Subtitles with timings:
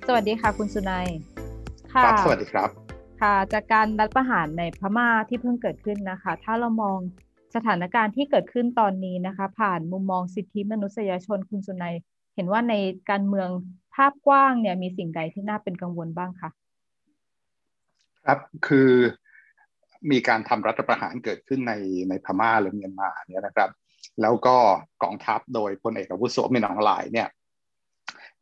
[0.07, 1.09] สวัสดีค่ะคุณสุนัย
[1.93, 2.69] ค่ะสวัสดีครับ
[3.21, 6.99] ค่ะจากการรัฐประหารในพม่าที่เพิ่งเกิดขึ้นนะคะ ถ้าเรามอง
[7.55, 11.95] สถานการณ์ที่เกิดขึ้นตอนนี้นะคะ ผ่านมุมมองสิทธิมนุษยชนคุณสุนัย
[12.35, 12.75] เห็นว่าใน
[13.11, 13.49] การเมือง
[13.95, 16.51] ภาพกว้างเนี่ยมีสิ่งใดที่น่าเป็นกังวลบ้างคะ
[18.25, 18.91] ครับคือ
[20.11, 21.75] มีการทำรัฐประหารเกิดขึ้นใน
[22.09, 23.71] ในพม่าหรือเมียนมาเนี่ยนะครับ
[24.23, 24.57] แล้วก็
[25.03, 27.29] กองทัพโดยพลเอกอาวุโสมินองหลายเนี่ย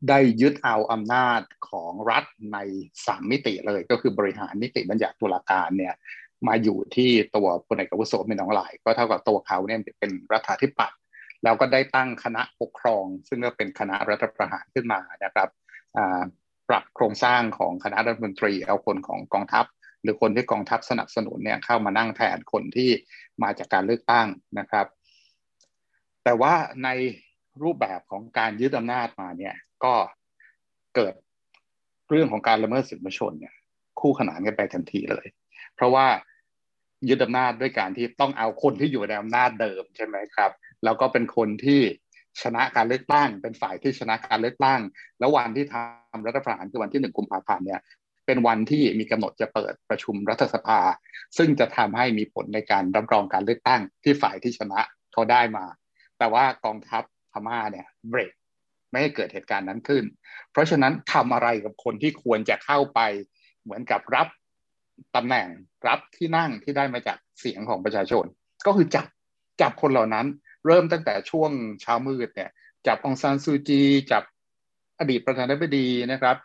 [0.09, 2.59] ได้ยึดเอาอำนาจของรัฐใน
[3.07, 5.95] สามมิติเลย ก็คือบริหารนิติบัญญัติตุลาการเนี่ย
[6.49, 10.99] มาอยู่ที่ตัวพลเอกอาวุโสมินองหลาย ก็เท่ากับตัวเขาเนี่ยเป็นรัฐาธิปัตย์
[11.43, 15.49] แล้วก็ได้ตั้งคณะปกครอง ซึ่งก็เป็นคณะรัฐประหารขึ้นมานะครับ
[16.69, 19.65] ปรับโครงสร้างของคณะรัฐมนตรีเอาคนของกองทัพ
[20.03, 22.91] หรือคนที่กองทัพสนับสนุนเนี่ยเข้ามานั่งแทนคนที่
[23.43, 24.27] มาจากการเลือกตั้ง
[24.59, 24.87] นะครับ
[26.25, 26.55] แต่ว่า
[26.85, 26.89] ใน
[27.63, 29.55] รูปแบบของการยึดอำนาจมาเนี่ย
[29.85, 29.95] ก็
[30.95, 31.15] เกิด
[32.09, 33.55] เรื่องของการละเมิดสิทธิมนุษยชนเนี่ย
[34.01, 35.27] คู่ขนานกันไปทันทีเลย
[35.75, 36.07] เพราะว่า
[37.09, 40.51] ยึดอำนาจด้วยการที่ต้องเอาคนที่อยู่ในอำนาจเดิมใช่ไหมครับ
[40.85, 41.81] แล้วก็เป็นคนที่
[42.43, 44.81] ชนะการเลือกตั้ง เป็นฝ่ายที่ชนะการเลือกตั้ง
[45.19, 47.81] แล้ววันที่ทำรัฐประหารคือวันที่หนึ่งกุมภาพันธ์เนี่ย
[48.27, 50.81] เป็นวันที่มีกำหนดจะเปิดประชุมรัฐสภา
[51.37, 54.81] ซึ่งจะทำให้มีผลในการรับรองการเลือกตั้งที่ฝ่ายที่ชนะ
[55.13, 55.65] เขาได้มา
[56.19, 57.03] แต่ว่ากองทัพ
[57.33, 58.33] พม่าเนี่ยเบรก
[58.91, 60.05] ไม่ให้เกิดเหตุการณ์นั้นขึ้น
[60.53, 63.01] เพราะฉะนั้นทำอะไรกับคนที่ควรจะเข้าไป
[63.63, 64.29] เหมือนกับรับ
[65.17, 65.47] ตำแหน่ง
[65.87, 68.25] รับที่นั่งที่ได้มาจากเสียงของประชาชน
[68.67, 69.07] ก็คือจับ
[69.61, 70.27] จับคนเหล่านั้น
[70.67, 71.51] เริ่มตั้งแต่ช่วง
[71.81, 72.51] เช้ามืดเนี่ย
[72.87, 74.23] จับองซานซูจี จับ
[74.99, 76.37] อดีตประธานาธิบดีนะครับ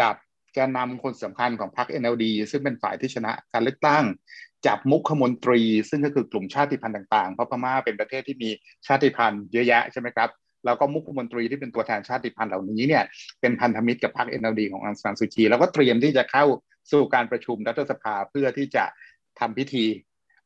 [0.00, 0.14] จับ
[0.54, 4.04] แกนนำคนสำคัญของพรรค NLD ซึ่งเป็นฝ่ายที่ชนะการเลือกตั้ง
[4.66, 5.60] จับมุขมนตรี
[5.90, 8.50] ซึ่งก็คือกลุ่มชาติพันธุ์ต่างๆ เพราะพม่าเป็นประเทศที่มี
[8.86, 10.30] ชาติพันธุ์เยอะแยะใช่ไหมครับ
[10.64, 13.04] แล้วก็มุขมนตรีที่เป็นตัวแทนชาติพันธุ์เหล่านี้เนี่ย
[13.40, 16.44] เป็นพันธมิตรกับพรรค NLD ของอังซานซูจีแล้วก็เตรียมที่จะเข้า
[16.92, 18.84] สู่การประชุมรัฐสภาเพื่อที่จะ
[19.40, 19.84] ทำพิธี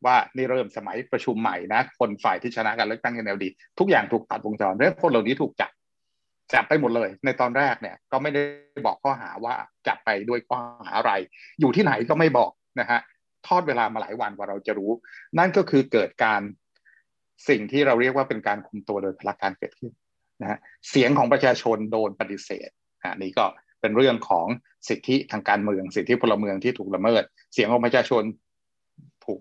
[0.06, 3.44] ว่านี่เริ่มสมัยประชุมใหม่นะ คนฝ่ายที่ชนะการเลือกตั้ง NLD
[3.78, 5.70] ทุกอย่างถูกตัดวงจรเรื่องคนเหล่านี้ถูกจับ
[6.54, 8.42] จับไปหมดเลย ในตอนแรกเนี่ยก็ไม่ได้
[8.86, 9.54] บอกข้อหาว่า
[9.86, 11.12] จับไปด้วยข้อหาอะไร
[11.60, 12.50] อยู่ที่ไหนก็ไม่บอก
[12.80, 13.00] นะฮะ
[13.46, 14.90] ทอดเวลามาหลายวันกว่าเราจะรู้
[15.38, 16.40] นั่นก็คือเกิดการ
[17.48, 19.92] สิ่งที่เราเรียกว่าเป็นการคุมตัวโดยพลักการเกิดขึ้น
[20.42, 20.58] นะฮะ
[20.90, 22.68] เสียงของประชาชนโดนปฏิเสธ
[23.02, 23.44] อันนี้ก็
[23.80, 24.46] เป็นเรื่องของ
[24.88, 27.22] สิทธิทางการเมือง สิทธิพลเมืองที่ถูกละเมิด
[27.54, 28.22] เสียงของประชาชน
[29.24, 29.40] ถูก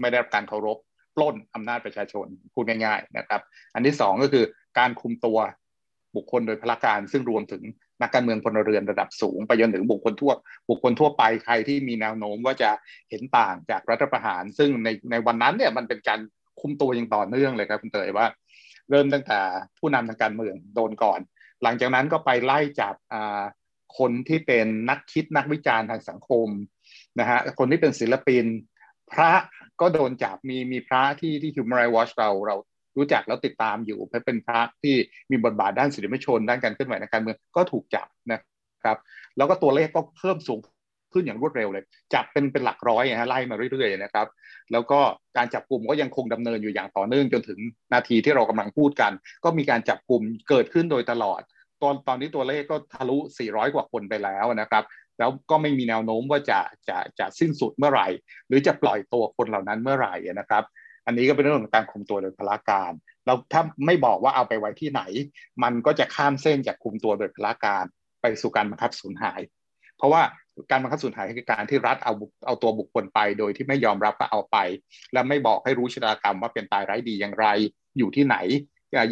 [0.00, 0.78] ไม่ได้รับการเคารพ
[1.16, 3.40] ปล้นอำนาจประชาชนพูดง่าย ๆนะครับ
[3.74, 4.44] อันที่สองก็คือ
[4.78, 5.38] การคุมตัว
[6.16, 7.62] บุคคลโดยพละการซึ่งรวมถึง
[8.02, 10.32] นักการเมืองพลเรือนระดับสูง ไปจนถึงบุคคลทั่ว
[10.68, 12.70] บุคคลทั่วไปใครที่มีแนวโน้มว่าจะ
[13.10, 16.20] เห็นต่างจากรัฐประหาร ซึ่งในในวันนั้นเนี่ยมันเป็นการ
[16.60, 18.26] คุมตัวอย่างต่อเนื่องเลยครับคุณเตยว่า
[18.90, 19.40] เริ่มตั้งแต่
[19.78, 21.20] ผู้นำทางการเมืองโดนก่อน
[21.62, 22.94] หลังจากนั้นก็ไปไล่จับ
[23.98, 26.48] คนที่เป็นนักคิดนักวิจารณ์ทางสังคม
[27.20, 28.44] นะฮะคนที่เป็นศิลปิน
[29.12, 29.32] พระ
[29.80, 32.56] ก็โดนจับมีมีพระที่ที่ Human Rights Watch เราเรา
[32.96, 34.94] รู้จักแล้วติดตามอยู่เป็นพระที่
[35.30, 38.40] มีบทบาทด้านสิทธิมชน ด้านการเคลื่อนไหวในการเมืองก็ถูกจับนะ
[38.84, 38.96] ครับ
[39.36, 40.60] แล้วก็ตัวเลขก็เพิ่มสูง
[41.12, 44.26] ขึ้นอย่างรวดเร็วเลย จับเป็นเป็นหลักร้อยนะฮะไล่มาเรื่อยๆนะครับ
[44.72, 45.00] แล้วก็
[45.36, 47.58] การจับกลุ่มก็ยังคงดำเนินอยู่อย่างต่อเนื่องจนถึง
[47.92, 49.12] นาทีที่เรากำลังพูดกัน
[49.44, 51.40] ก็มีการจับกลุ่มเกิดขึ้นโดยตลอด
[51.82, 53.18] ตอนตอนนี้ตัวเลขก็ทะลุ
[53.48, 54.84] 400 กว่าคนไปแล้วนะครับ
[55.18, 58.08] แล้วก็ไม่มีแนวโน้มว่าจะจะจะสิ้นสุดเมื่อไหร่
[58.48, 60.64] หรือจะปล่อยตัวคนเหล่านั้นเมื่อไหร่นะครับ
[61.06, 62.92] อันนี้ก็เป็นเรื่องของการคุมตัวโดยพละการ
[63.26, 65.02] เราถ้าไม่บอกว่าเอาไปไว้ที่ไหน
[65.62, 67.84] มันก็จะข้ามเส้นจากคุมตัวโดยพละการ
[68.22, 69.40] ไปสู่การบังคับสูญหาย
[69.96, 70.22] เพราะว่า
[70.70, 72.14] การบังคับสูญหายคือการที่รัฐเอา
[72.46, 74.56] เอาตัวบุคคลไป โดยที่ไม่ยอมรับว่าเอาไป
[75.12, 77.46] และไม่บอกให้รู้ชะตากรรมว่าเป็นตายไร้ดีอย่างไร
[77.98, 78.36] อยู่ที่ไหน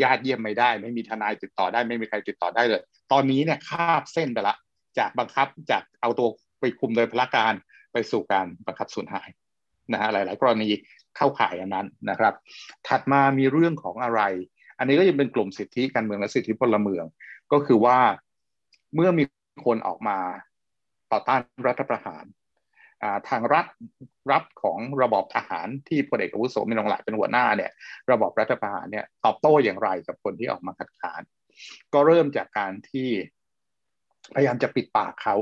[0.03, 4.57] ญาติเยี่ยมไม่ได้ ไม่มีทนายติดต่อได้ไม่มีใครติดต่อได้เลย ตอนนี้เนี่ยคาบเส้นไปละ
[4.99, 6.29] จากบังคับจากเอาตัว
[6.61, 7.55] ไปคุมโดยพละการ
[7.93, 9.29] ไปสู่การบังคับสูญหาย
[9.93, 10.69] นะฮะหลาย ๆ กรณี
[11.17, 12.35] เข้าข่ายอันนั้นนะครับ
[12.89, 14.21] ถัดมามีเรื่องของอะไร
[14.79, 17.05] อันนี้ก็ยังเป็นกลุ่มสิทธิการเมืองและสิทธิพลเมือง
[17.53, 17.99] ก็คือว่า
[18.95, 19.25] เมื่อมี
[19.67, 20.19] คนออกมา
[21.13, 22.25] ต่อต้านรัฐประหาร
[23.29, 23.67] ทางรัฐ
[24.33, 27.71] รับของระบอบทหารที่พลเอกอาวุโสมีนองหลายเป็นหัวหน้าเนี่ย
[28.11, 31.23] ระบอบรัฐประหารเนี่ยตอบโต้อย่างไรกับคนที่ออกมาคัดค้าน
[31.95, 33.09] ก็เริ่มจากการที่
[34.35, 35.35] พยายามจะปิดปากเขา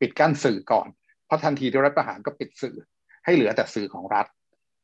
[0.00, 0.88] ปิดกั้นสื่อก่อน
[1.26, 2.76] เพราะทันทีที่รัฐประหารก็ปิดสื่อ
[3.24, 4.26] ให้เหลือแต่สื่อของรัฐ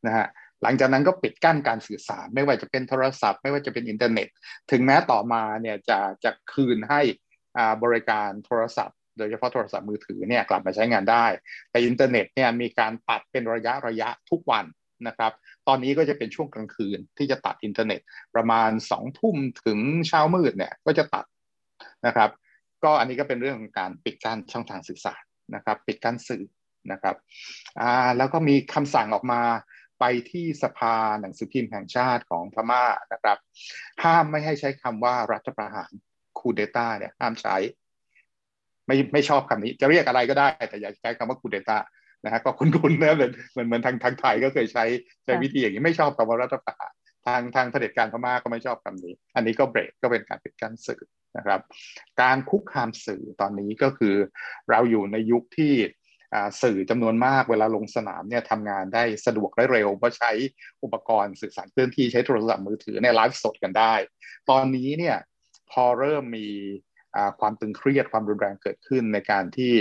[0.07, 0.27] นะฮะ
[0.63, 4.29] หลังจากนั้นก็ปิดกั้นการสื่อสาร ไม่ว่าจะเป็นโทรศัพท์ ไม่ว่าจะเป็นอินเทอร์เน็ต
[4.71, 7.01] ถึงแม้ต่อมาเนี่ยจะจะคืนให้
[7.83, 11.27] บริการโทรศัพท์ โดยเฉพาะโทรศัพท์มือถือเนี่ยกลับมาใช้งานได้
[11.71, 14.65] แต่อินเทอร์เน็ตเนี่ยมีการตัดเป็นระยะระยะทุกวัน
[15.07, 15.33] นะครับ
[15.69, 18.01] ตอนนี้ก็จะเป็นช่วงกลางคืนที่จะตัดอินเทอร์เน็ต
[18.35, 19.79] ประมาณสองทุ่มถึง
[20.09, 21.25] เช้ามืดเนี่ยก็จะตัด
[22.07, 22.31] นะครับ
[22.85, 25.23] ก็อันนี้ก็เป็นเรื่องของการปิดกั้นช่องทางสื่อสาร
[25.55, 26.45] นะครับ ปิดกั้นสื่อ
[26.93, 27.17] นะครับ
[27.81, 29.41] อ่าแล้วก็มีคำสั่งออกมา
[30.01, 33.39] ไปที่สภาหนังสือพิมพ์แห่งชาติของพม่านะครับ
[34.05, 35.93] ห้ามไม่ให้ใช้คำว่ารัฐประหาร
[36.39, 37.57] คูเดต้าเนี่ยห้ามใช้
[38.87, 41.79] ไม่ไม่ชอบคำนี้ จะเรียกอะไรก็ได้ แต่อย่าใช้คำว่าคูเดต้า
[42.25, 44.85] นะฮะก็คุ้นๆนะเหมือนเหมือนเหมือนทางทางไทยก็เคยใช้
[45.25, 46.93] ใช้วิธีอย่างนี้ไม่ชอบคำว่ารัฐประหาร
[47.27, 51.03] ทางทางเผด็จการพม่าก็ไม่ชอบคำนี้ อันนี้ก็เบรกก็เป็นการปิดกั้นสื่อ
[51.37, 51.61] นะครับ
[52.23, 54.15] การคุกคามสื่อตอนนี้ก็คือ
[54.71, 55.75] เราอยู่ในยุคที่
[56.63, 60.31] สื่อจำนวนมากเวลาลงสนามเนี่ยทำงานได้สะดวกและเร็ว เพราะใช้
[60.83, 63.95] อุปกรณ์สื่อสารเคลื่อนที่ใช้โทรศัพท์มือถือในไลฟ์สดกันได้
[64.51, 65.17] ตอนนี้เนี่ย
[65.71, 66.49] พอเริ่มมี
[67.41, 69.73] ความตึงเครียดความรุนแรงเกิดขึ้นในการที่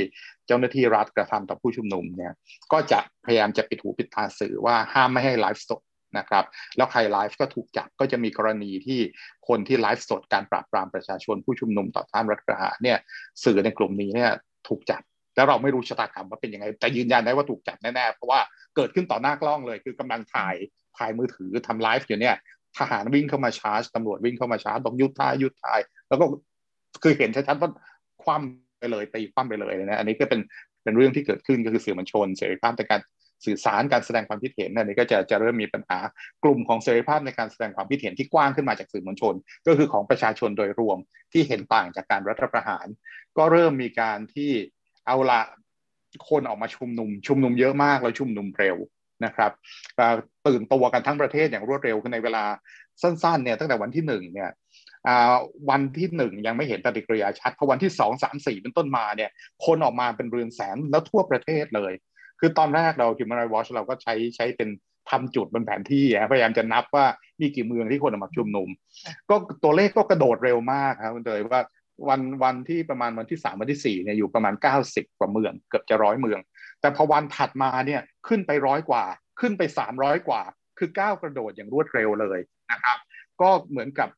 [0.48, 2.34] เจ้าหน้าที่รัฐกระทำต่อผู้ชุมนุมเนี่ย
[2.72, 5.82] ก็จะพยายามจะปิดหูปิดตาสื่อว่าห้ามไม่ให้ไลฟ์สด
[6.18, 6.46] นะครับ
[6.78, 9.00] แล้วใครไลฟ์ก็ถูกจับก็จะมีกรณีที่
[9.48, 12.98] คนที่ไลฟ์สดการปราบปรามประชาชนผู้ชุมนุมต่อต้านรัฐประหารเนี่ย
[13.44, 14.32] สื่อในกลุ่มนี้เนี่ย
[14.68, 15.02] ถูกจับ
[15.38, 18.40] แล้วเราไม่รู้ชะตากรรมว่าเป็นยังไงแต่ยืนยันได้ว่าถูกจับแน่ๆเพราะว่า
[18.76, 20.56] เกิดขึ้นต่อหน้ากล้องเลย คือกำลังถ่าย
[20.98, 22.36] ถ่ายมือถือทำไลฟ์อยู่เนี่ย
[22.78, 25.80] ทหารวิ่งเข้ามาชาร์จตำรวจวิ่งเข้ามาชาร์จบอกยุดท้ายยุดท้าย
[26.10, 26.26] แล้วก็
[27.04, 27.70] คือเห็นชัดๆว่า
[28.24, 30.42] คว่ำไปเลยตีคว่ำไปเลยนะอันนี้ก็เป็น
[30.84, 33.02] เป็นเรื่องที่เกิดขึ้นก็คือสื่อมวลชนเสรีภาพในการ
[33.46, 35.98] สื่อสารการแสดงความคิดเห็นอันนี้ก็จะจะเริ่มมีปัญหา
[36.44, 39.34] กลุ่มของเสรีภาพในการแสดงความคิดเห็นที่กว้างขึ้นมาจากสื่อมวลชน
[39.68, 40.98] ก็คือของประชาชนโดยรวม
[41.34, 42.88] ที่เห็นต่างจากการรัฐประหาร
[43.38, 44.52] ก็เริ่มมีการที่
[45.08, 45.42] เอาละ
[46.30, 48.78] คนออกมาชุมนุม ชุมนุมเยอะมากแล้วชุมนุมเร็ว
[49.26, 49.52] นะครับ
[50.48, 52.44] ตื่นตัวกันทั้งประเทศอย่างรวดเร็วในเวลา
[53.02, 54.52] สั้นๆเนี่ยตั้งแต่วันที่หนึ่งเนี่ย
[55.70, 59.30] วันที่หนึ่งยังไม่เห็นปฏิกิริยาชัดพอวันที่สองสามสี่เป็นต้นมาเนี่ย
[59.66, 61.94] คนออกมาเป็นเรือนแสนแล้วทั่วประเทศเลย
[62.40, 64.70] คือตอนแรกเรา Human Rights Watch เราก็ใช้ใช้เป็น
[65.10, 67.06] ทำจุดบนแผนที่พยายามจะนับว่า
[67.42, 68.70] มีกี่เมืองที่คนออกมาชุมนุม
[69.30, 71.64] ก็ตัวเลขก็กระโดดเร็วมากครับคุณเตยว่า
[72.10, 76.40] วันวันที่ประมาณวันที่สามวันที่สี่เนี่ยอยู่ประมาณเก้าสิบกว่าเมือง เกือบจะร้อยเมือง
[76.82, 79.04] แต่พอวันถัดมาเนี่ยขึ้นไปร้อยกว่า
[79.40, 80.42] ขึ้นไปสามร้อยกว่า
[80.78, 82.40] คือก้าวกระโดดอย่างรวดเร็วเลย
[82.72, 82.98] นะครับ
[83.42, 84.10] ก็เหมือนกับ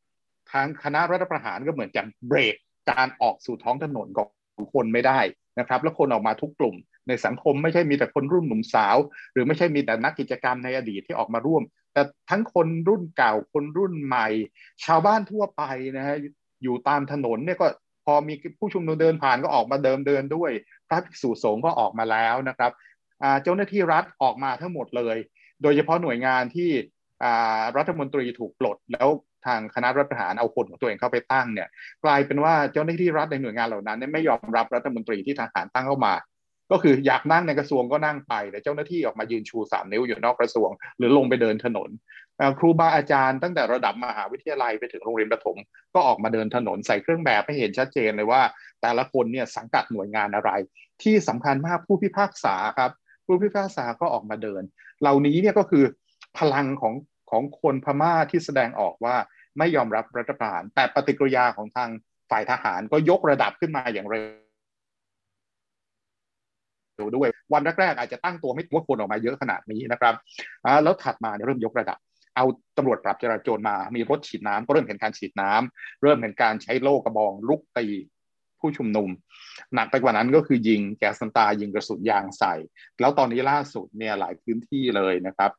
[0.51, 2.55] ทางคณะรัฐประหารก็เหมือนจะเบรก
[2.91, 4.25] การออกสู่ท้องถนนขอ
[4.63, 5.19] งคนไม่ได้
[5.59, 6.75] นะครับ แล้วคนออกมาทุกกลุ่ม
[7.07, 8.98] ในสังคมไม่ใช่มีแต่คนรุ่นหนุ่มสาว
[9.33, 14.27] หรือไม่ใช่มีแต่นักกิจกรรมในอดีตที่ออกมาร่วม แต่ทั้งคนรุ่นเก่าคนรุ่นใหม่
[14.86, 15.63] ชาวบ้านทั่วไป
[15.98, 16.15] นะฮะ
[16.63, 17.67] อยู่ตามถนนเนี่ยก็
[18.05, 20.51] พอมีผู้ชุมนุมเดินผ่านก็ออกมาเดิมเดินด้วย
[20.89, 22.71] พระภิกษุสงฆ์ก็ออกมาแล้วนะครับ
[23.43, 25.17] เจ้าหน้าที่รัฐออกมาทั้งหมดเลย
[25.61, 26.69] โดยเฉพาะหน่วยงานที่
[27.77, 29.09] รัฐมนตรีถูกปลด แล้ว
[29.45, 31.67] ทางคณะรัฐประหารเอาคนของตัวเองเข้าไปตั้งเนี่ย
[32.05, 36.13] กลายเป็นว่าเจ้าหน้าที่รัฐในหน่วยงานเหล่านั้นไม่ยอมรับรัฐมนตรีที่ทหารตั้งเข้ามา
[36.71, 41.89] ก็คืออยากนั่งในกระทรวงก็นั่งไปแต่เจ้าหน้าที่ออกมายืนชูสามนิ้วอยู่นอกกระทรวง หรือลงไปเดินถนน
[42.60, 45.58] ครูบาอาจารย์ตั้งแต่ระดับมหาวิทยาลัยไปถึงโรงเรียนประถม
[45.93, 48.41] ก็ออกมาเดินถนนใส่เครื่องแบบให้เห็นชัดเจนเลยว่า
[48.81, 50.51] แต่ละคนเนี่ยสังกัดหน่วยงานอะไร
[51.03, 52.91] ที่สำคัญมากผู้พิพากษาครับ
[53.25, 54.62] ผู้พิพากษาก็ออกมาเดิน
[55.01, 55.84] เหล่านี้เนี่ยก็คือ
[56.38, 56.93] พลังของ
[57.31, 59.15] ของคนพม่าที่แสดงออกว่า
[59.58, 61.89] ไม่ยอมรับรัฐประหาร แต่ปฏิกิริยาของทาง
[62.29, 64.19] ฝ่ายทหารก็ยกระดับขึ้นมาอย่างเร็
[67.05, 70.15] วด้วย วันแรกๆอาจจะตั้งตัวไม่ว่าคนออกมาเยอะขนาดนี้นะครับ
[70.84, 72.00] แล้วถัดมาเริ่มยกระดับ
[72.39, 77.88] เอาตำรวจปราบจราจรมา มีรถฉีดน้ำก็เริ่มเห็นการฉีดน้ำเริ่มเห็นการใช้โล่กระบองลุกตี
[78.60, 79.10] ผู้ชุมนุม
[79.75, 82.53] หนักไปกว่านั้นก็คือยิงแก๊สน้ำตายิงกระสุนยางใส่
[83.00, 85.51] แล้วตอนนี้ล่าสุดเนี่ยหลายพื้นที่เลยนะครับ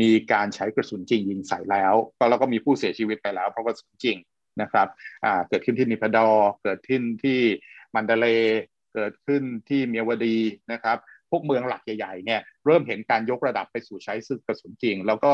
[0.00, 4.16] มีการใช้กระสุนจริงยิงใส่แล้วก็แล้วก็มีผู้เสียชีวิตไปแล้ว เพราะกระสุนจริง
[4.62, 4.88] นะครับ
[5.48, 6.28] เกิดขึ้นที่นิพดอ
[6.62, 7.40] เกิดขึ้นที่
[7.94, 8.26] มันเดเล
[8.94, 10.38] เกิดขึ้นที่เมียวดี
[10.72, 10.98] นะครับ
[11.32, 15.32] พวกเมืองหลักใหญ่ๆเนี่ยเริ่มเห็นการยกระดับไปสู่ใช้ซึ่งกระสุนจริง แล้วก็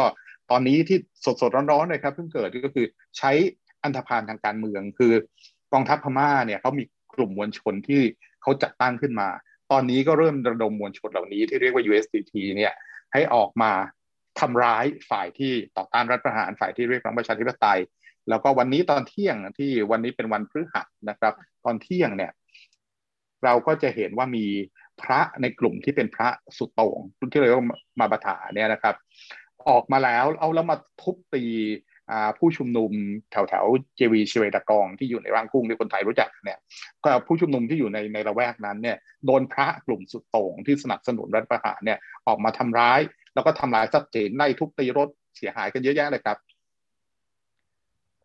[0.50, 0.98] ตอนนี้ที่
[1.40, 2.86] สดๆร้อนๆเลยครับเพิ่งเกิดก็คือ
[3.18, 3.30] ใช้
[3.82, 5.12] อันธพาลทางการเมือง คือ
[5.72, 8.02] กองทัพพม่าเนี่ยเขามีกลุ่มมวลชนที่
[8.42, 9.28] เขาจัดตั้งขึ้นมา
[9.72, 12.72] ตอนนี้ก็เริ่มระดมมวลชนเหล่านี้ที่เรียกว่า USDT เนี่ย
[13.12, 13.72] ให้ออกมา
[14.40, 17.80] ทำร้ายฝ่ายที่ต่อต้านรัฐประหารฝ่ายที่เรียกร้องประชาธิปไตย
[18.28, 22.32] แล้วก็วันนี้ตอนเที่ยงที่วันนี้เป็นวันพฤหัสนะครับ ตอนเที่ยงเนี่ย
[23.44, 24.46] เราก็จะเห็นว่ามี
[25.02, 26.28] พระในกลุ่มที่เป็นพระ
[26.58, 26.98] สุดโต่ง
[27.32, 27.66] ที่เรียกว่า
[28.00, 28.94] มาบถาเนี่ยนะครับ
[29.68, 31.44] ออกมาแล้วเอาแล้วมาทุบตี
[32.38, 32.92] ผู้ชุมนุม
[33.32, 33.64] แถวแถว
[33.96, 36.58] เจวีชเวตากองที่อยู่ในร่างกุ้งที่คนไทยรู้จักเนี่ย
[37.04, 43.00] ก็ผู้ชุมนุมที่อยู่ในในละแวกนั้นเนี่ยโดนพระกลุ่มสุดโต่งที่สนับสนุนรัฐประหารเนี่ยออกมาทำร้าย
[43.34, 46.36] แล้วก็ทำลายทรัพย์สินไล่ทุบตีรถเสียหายกันเยอะแยะเลยครับ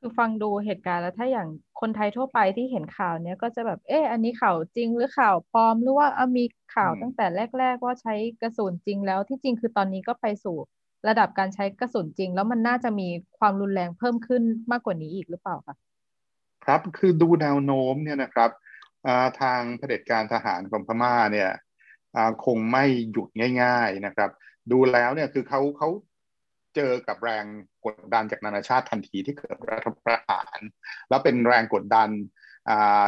[0.05, 1.47] คือฟังดูเหตุการณ์แล้วถ้าอย่าง
[1.81, 6.07] คนไทยทั่วไปที่เห็นข่าวเนี้ยก็จะแบบเอออันนี้ข่าวจริงหรือข่าวปลอมหรือว่า
[6.37, 6.43] มี
[6.75, 7.25] ข่าวตั้งแต่
[7.59, 10.57] แรก ๆ ว่าใช้กระสุนจริงแล้วที่จริงคือตอนนี้ก็ไปสู่
[11.07, 13.07] ระดับการใช้กระสุนจริง แล้วมันน่าจะมี
[13.39, 15.75] ความรุนแรงเพิ่มขึ้นมากกว่านี้อีกหรือเปล่าคะ
[16.65, 18.49] ครับคือดูแนวโน้มเนี่ยนะครับ
[19.41, 21.49] ทางเผด็จการทหารของพม่าเนี่ย
[22.45, 23.29] คงไม่หยุด
[23.61, 24.29] ง่าย ๆนะครับ
[24.71, 25.89] ดูแล้วเนี่ยคือเขาเขา
[26.75, 27.45] เจอกับแรง
[27.85, 30.59] กดดันจากนานาชาติทันทีที่เกิดรัฐประหาร
[31.09, 32.09] แล้วเป็นแรงกดดัน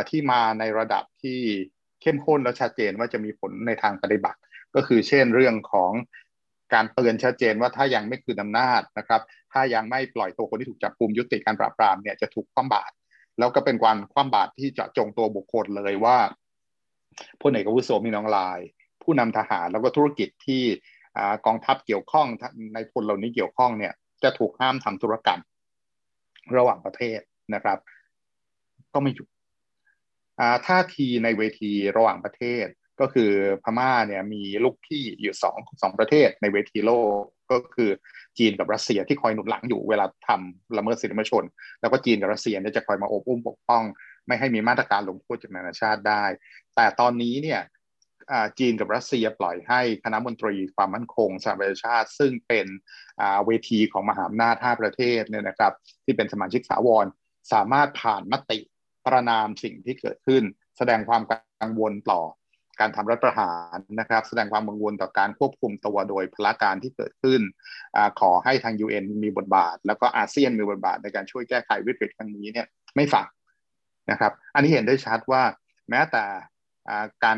[0.09, 1.39] ที่มาในระดับที่
[2.01, 4.39] เข้มข้นและชัดเจนว่าจะมีผลในทางปฏิบัติ
[4.75, 5.91] ก็คือเช่นเรื่องของ
[6.73, 9.21] การเตือนชัดเจนว่าถ้ายังไม่คืนอำนาจนะครับ
[9.53, 12.93] ถ้ายังไม่ปล่อยตัวคนที่ถูกจับกุมยุติการปราบปรามเนี่ยจะถูกคว่ำบาตร
[13.39, 16.17] แล้วก็เป็นการคว่ำบาตรที่จะจงตัวบุคคลเลยว่า
[17.41, 18.59] พลเอกอาวุโสมีน้องลาย
[19.03, 20.63] ผู้นำทหารแล้วก็ธุรกิจที่
[21.45, 22.27] กองทัพเกี่ยวข้อง
[22.73, 23.93] ในพลเหล่านี้เกี่ยวข้องเนี่ย
[24.23, 25.41] จะถูกห้ามทำธุรกรรม
[26.57, 27.19] ระหว่างประเทศ
[27.53, 27.77] นะครับ
[28.93, 29.27] ก็ไม่หยุด
[30.67, 32.67] ท่าทีในเวทีระหว่างประเทศ
[33.01, 33.31] ก็คือ
[33.63, 37.89] พม่าเนี่ยมีลูกพี่อยู่สองสองประเทศในเวทีโลกก็คือ
[38.37, 41.43] จีนกับรัสเซียที่คอยหนุนหลังอยู่เวลาทำละเมิดสิทธิมนุษยชน
[41.81, 43.83] แล้วก็จีนกับรัสเซียเนี่ยจะคอยมาอบอุ้มปกป้อง
[44.27, 46.23] ไม่ให้มีมาตรการลงโทษจากนานาชาติได้
[46.75, 47.61] แต่ตอนนี้เนี่ย
[48.59, 52.67] จีนกับรัสเซียปล่อยให้คณะมนตรีความมั่นคงสหประชาชาติ ซึ่งเป็น
[53.45, 55.73] เวทีของมหาอำนาจห้าประเทศเนี่ยนะครับ
[56.05, 57.05] ที่เป็นสมาชิกสาวร
[57.53, 58.59] สามารถผ่านมติ
[59.05, 60.43] ประนามสิ่งที่เกิดขึ้น
[60.77, 61.21] แสดงความ
[61.61, 62.21] กังวลต่อ
[62.79, 67.41] การทำรัฐประหารนะครับ แสดงความกังวลต่อการควบคุมตัวโดยพละการที่เกิดขึ้น
[67.95, 73.27] อขอให้ทาง UN มีบทบาท แล้วก็อาเซียนมีบทบาทในการช่วยแก้ไขวิกฤตครั้งนี้เนี่ยไม่ฝัง
[74.11, 75.43] นะครับ อันนี้เห็นได้ชัดว่า
[75.89, 76.23] แม้แต่
[77.23, 77.37] การ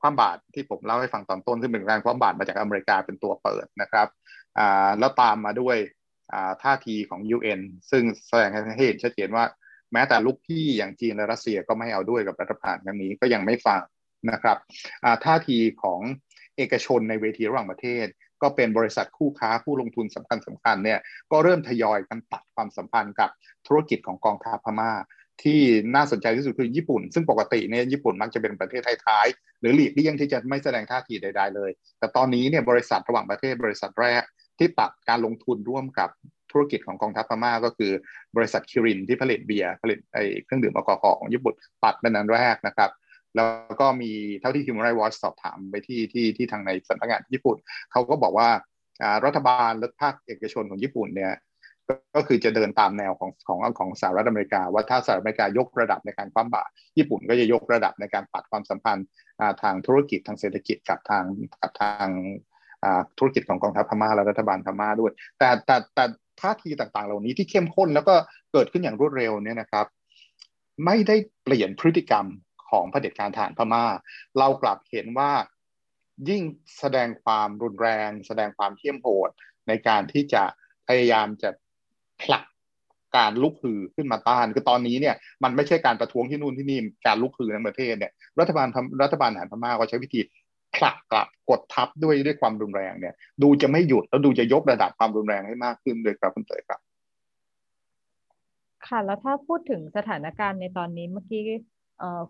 [0.00, 4.08] ความบาตรที่ผมเล่าให้ฟังตอนต้นซึ่งเป็นการความบาตรมาจากอเมริกาเป็นตัวเปิดนะครับ
[4.98, 5.76] แล้วตามมาด้วย
[6.62, 7.60] ท่าทีของ UN
[7.90, 9.44] ซึ่งแสดงให้เห็นชัดเจนว่า
[9.92, 13.80] แม้แต่ลูกพี่อย่างจีนและรัสเซียก็ไม่เอาด้วยกับรัฐบาลครั้งนี้ก็ยังไม่ฟัง
[14.30, 14.56] นะครับ
[15.24, 16.00] ท่าทีของ
[16.56, 18.06] เอกชนในเวทีระหว่างประเทศ
[18.42, 20.98] ก็เป็นบริษัทคู่ค้าผู้ลงทุนสำคัญสำคัญเนี่ย
[21.32, 23.30] ก็เริ่มทยอยกันตัดความสัมพันธ์กับ
[23.66, 24.92] ธุรกิจของกองทัพพม่า
[25.42, 25.60] ที่
[25.94, 34.22] น่าสนใจที่สุดคือญี่ปุ่น ซึ่งปกติเนี่ยญี่ปุ่นมักจะเป็นประเทศท้ายๆหรือหลีกเลี่ยงที่จะไม่แสดงท่าทีใดๆเลย แต่ตอนนี้เนี่ยบริษัทระหว่างประเทศบริษัทแรก
[34.58, 36.10] ที่ตัดการลงทุนร่วมกับ
[36.50, 37.92] ธุรกิจของกองทัพพม่าก็คือ
[38.36, 42.90] บริษัทคิรินที่ผลิตเบียร์ผลิตไอเครื่องดื่มแอลกอฮอล์ของญี่ปุ่นตัดเป็นอันแรกนะครับ
[43.36, 43.48] แล้ว
[43.80, 47.56] ก็มีเท่าที่ Human Rights Watch สอบถามไปที่ที่ที่ทางในสำนักงานญี่ปุ่น
[47.92, 48.48] เขาก็บอกว่า
[49.24, 51.32] รัฐบาลและภาคเอกชนของญี่ปุ่นเนี่ย
[52.16, 59.06] ก็คือจะเดินตามแนวของของของสหรัฐอเมริกา ว่าถ้าสหรัฐอเมริกายกระดับในการคว่ำบาตรญี่ปุ่นก็จะยกระดับในการปัดความสัมพันธ์
[59.62, 61.24] ทางธุรกิจทางเศรษฐกิจกับทาง
[61.60, 62.08] กับทาง
[63.18, 66.04] ธุรกิจของกองทัพพม่าและรัฐบาลพม่าด้วย แต่แต่แต่
[66.40, 68.14] ท่าทีต่างๆ เหล่านี้ที่เข้มข้นแล้วก็
[68.52, 69.86] เกิดขึ้นอย่างรวดเร็วเนี่ยนะครับ
[70.84, 72.26] ไม่ได้เปลี่ยนพฤติกรรม
[72.70, 73.84] ของเผด็จการทหารพม่า
[74.38, 75.32] เรากลับเห็นว่า
[76.28, 76.42] ยิ่ง
[76.78, 79.30] แสดงความรุนแรง แสดงความเข้มโหด
[79.68, 80.42] ในการที่จะ
[80.88, 81.50] พยายามจะ
[82.22, 82.44] ผลัก
[83.16, 88.66] การลุกฮือขึ้นมาต้าน คือตอนนี้เนี่ยมันไม่ใช่การประท้วงที่นู่นที่นี่การลุกฮือในประเทศเนี่ยรัฐบาล
[89.02, 90.20] รัฐบาลหารพม่าก็ใช้วิธี
[90.76, 96.80] ผลักกลับกดทับด้วยด้วยความรุนแรงเนี่ย ดูจะไม่หยุดแล้วดูจะยกระดับความรุนแรงให้มากขึ้นโดยครับคุณเตยครับ
[98.86, 101.42] ค่ะแล้วถ้าพูดถึงสถานการณ์ในตอนนี้เมื่อกี้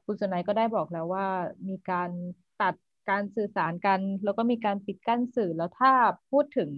[0.04, 1.26] คุณสุนัยก็ได้บอกแล้วว่า
[1.68, 2.10] มีการ
[2.62, 2.74] ตัด
[3.10, 5.92] การสื่อสารกัน แล้วก็มีการปิดกั้นสื่อแล้วถ้า
[6.30, 6.70] พูดถึง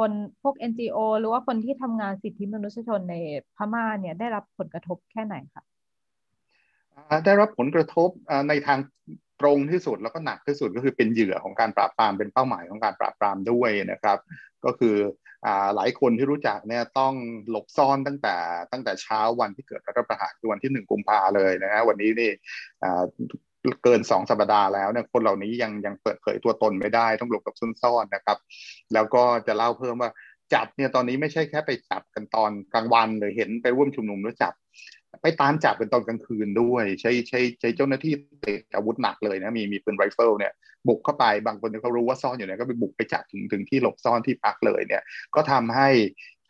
[0.00, 3.16] คนพวก NGO หรือว่าคนที่ทำงานสิทธิมนุษยชนใน
[3.56, 5.64] พม่าเนี่ยได้รับผลกระทบแค่ไหนคะ
[7.24, 8.08] ได้รับผลกระทบ
[8.48, 8.78] ในทาง
[9.40, 14.18] ตรงที่สุดแล้วก็หนักที่สุดก็คือเป็นเหยื่อของการปราบปรามเป็นเป้าหมายของการปราบปรามด้วยนะครับ
[14.64, 14.96] ก็คือ
[15.76, 17.14] หลายคนที่รู้จักเนี่ยต้อง
[17.50, 18.36] หลบซ่อนตั้งแต่
[18.72, 22.30] ตั้งแต่เช้าวันที่เกิดรัฐประหารคือวันที่หนึ่งกุมภาเลยนะฮะวันนี้นี่
[23.84, 28.38] เกินสองสัปดาห์แล้วเนี่ยคนเหล่านี้ยังยังเปิดเผยตัวตนไม่ได้ต้องหลบกับซ่อนๆนะครับ
[28.94, 30.10] แล้วก็จะเล่าเพิ่มว่า
[30.54, 34.54] จับเนี่ยตอนนี้ไม่ใช่แค่ไปจับกันตอนกลางวันหรือเห็นไปร่วมชุมนุมแล้วจับ
[35.22, 38.14] ไปตามจับเป็นตอนกลางคืนด้วย ใช้ใช้ใช้เจ้าหน้าที่
[38.44, 40.52] ติดอาวุธหนักเลยนะมีมีปืนไรเฟิลเนี่ย
[40.88, 45.02] บุกเข้าไปบางคนเขารู้ว่าซ่อนอยู่เนี่ยก็ไปบุกไปจับถึงถึงที่หลบซ่อนที่พักเลยเนี่ย
[45.34, 45.88] ก็ทำให้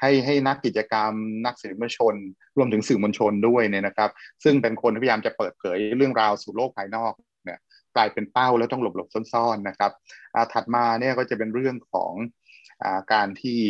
[0.00, 1.12] ให้ให้นักกิจกรรม
[1.47, 2.14] นักสื่อมวลชน
[2.57, 4.11] รวมถึงสื่อมวลชนด้วยเนี่ยนะครับ
[4.45, 7.12] ซึ่งเป็นคนที่พยายามจะเปิดเผยเรื่องราวสู่โลกภายนอก
[7.45, 7.59] เนี่ย
[7.97, 9.92] กลายเป็นเป้าแล้วต้องหลบหลบซ่อนๆนะครับ
[10.52, 12.12] ถัดมาเนี่ยก็จะเป็นเรื่องของ
[12.83, 13.61] อการที่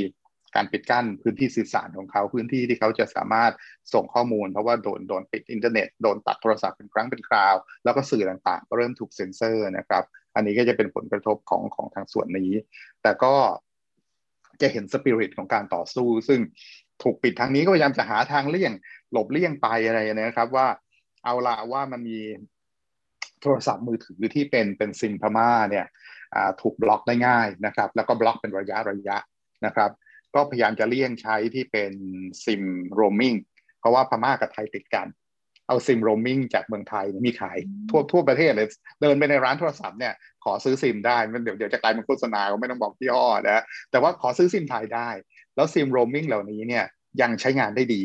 [0.56, 3.52] การปิดกั้นพื้นที่สื่อสารของเขาพื้นที่ที่เขาจะสามารถ
[3.94, 12.52] ส่งข้อมูล เพราะว่าโดนโดนปิดอินเทอร์เน็ตโดนตัดโทรศัพท์เป็นครั้งเป็นคราว แล้วก็สื่อต่างๆ ก็เริ่มถูกเซ็นเซอร์นะครับ อันนี้ก็จะเป็นผลกระทบของของทางส่วนนี้
[13.02, 13.34] แต่ก็
[14.62, 16.40] จะเห็นสปิริตของการต่อสู้ ซึ่ง
[17.02, 18.72] ถูกปิดทางนี้ก็พยายามจะหาทางเลี่ยง
[19.12, 20.66] หลบเลี่ยงไปอะไรนะครับ ว่า
[21.24, 22.20] เอาละว่ามันมี
[23.40, 25.86] โทรศัพท์มือถือที่เป็นเป็นซิมพม่าเนี่ย
[26.60, 29.16] ถูกบล็อกได้ง่ายนะครับ แล้วก็บล็อกเป็นระยะระยะ
[29.66, 29.90] นะครับ
[30.34, 31.92] ก็พยายามจะเลี่ยงใช้ที่เป็น
[32.44, 32.62] ซิม
[32.94, 33.34] โรมิง
[33.80, 35.06] เพราะว่าพม่ากับไทยติดกัน
[35.70, 37.58] เอาซิมโรมมิ่งจากเมืองไทยมีขาย
[37.90, 38.68] ทั่วทั่วประเทศเลย
[39.00, 45.08] เดินไปในร้านโทรศัพท์เนี่ยขอซื้อซิมได้มันเดี๋ยวเดี๋ยวจะกลายเป็นโฆษณาก็ไม่ต้องบอกพี่อ้อนะแต่ว่าขอซื้อซิมไทยได้
[45.56, 46.84] แล้วซิมโรมมิ่งเหล่านี้เนี่ย
[47.20, 48.02] ยังใช้งานได้ดี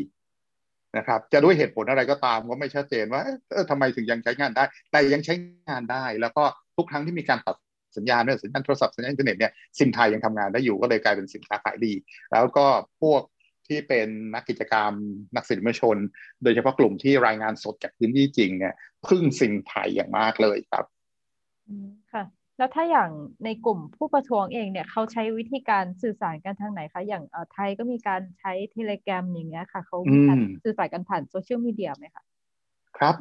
[0.96, 5.34] นะครับจะด้วยเหตุผลอะไรก็ตามก็ไม่ชัดเจนว่าเออทำไมถึงยังใช้งานได้ แต่ยังใช้
[5.68, 6.44] งานได้ แล้วก็
[6.76, 7.56] ทุกครั้งที่มีการตัด
[7.96, 11.92] สัญญาณเนี่ยสัญญาณโทรศัพท์สัญญาณอินเทอร์เน็ตเนี่ยซิมไทยยังทำงานได้อยู่ก็เลยกลายเป็นสินค้าขายดี
[12.32, 12.66] แล้วก็
[13.02, 13.20] พวก
[13.68, 14.92] ที่เป็นนักกิจกรรม
[15.36, 15.96] นักศิลปชน
[16.42, 18.74] โดยเฉพาะกลุ่มที่รายงานสดจากพื้นที่จริงเนี่ย
[19.06, 20.84] พึ่งสินไทยอย่างมากเลยครับ
[22.12, 22.24] ค่ะ
[22.58, 23.10] แล้วถ้าอย่าง
[23.44, 32.24] ในกลุ่มผู้ประท้วงเองเนี่ยเขาใช้วิธีการสื่อสารกันทางไหนคะอย่างไทยก็มีการใช้ Telegram อย่างเงี้ยค่ะเขามีการสื่อสารกันผ่านโซเชียลมีเดียไหมคะ
[32.98, 33.14] ครับ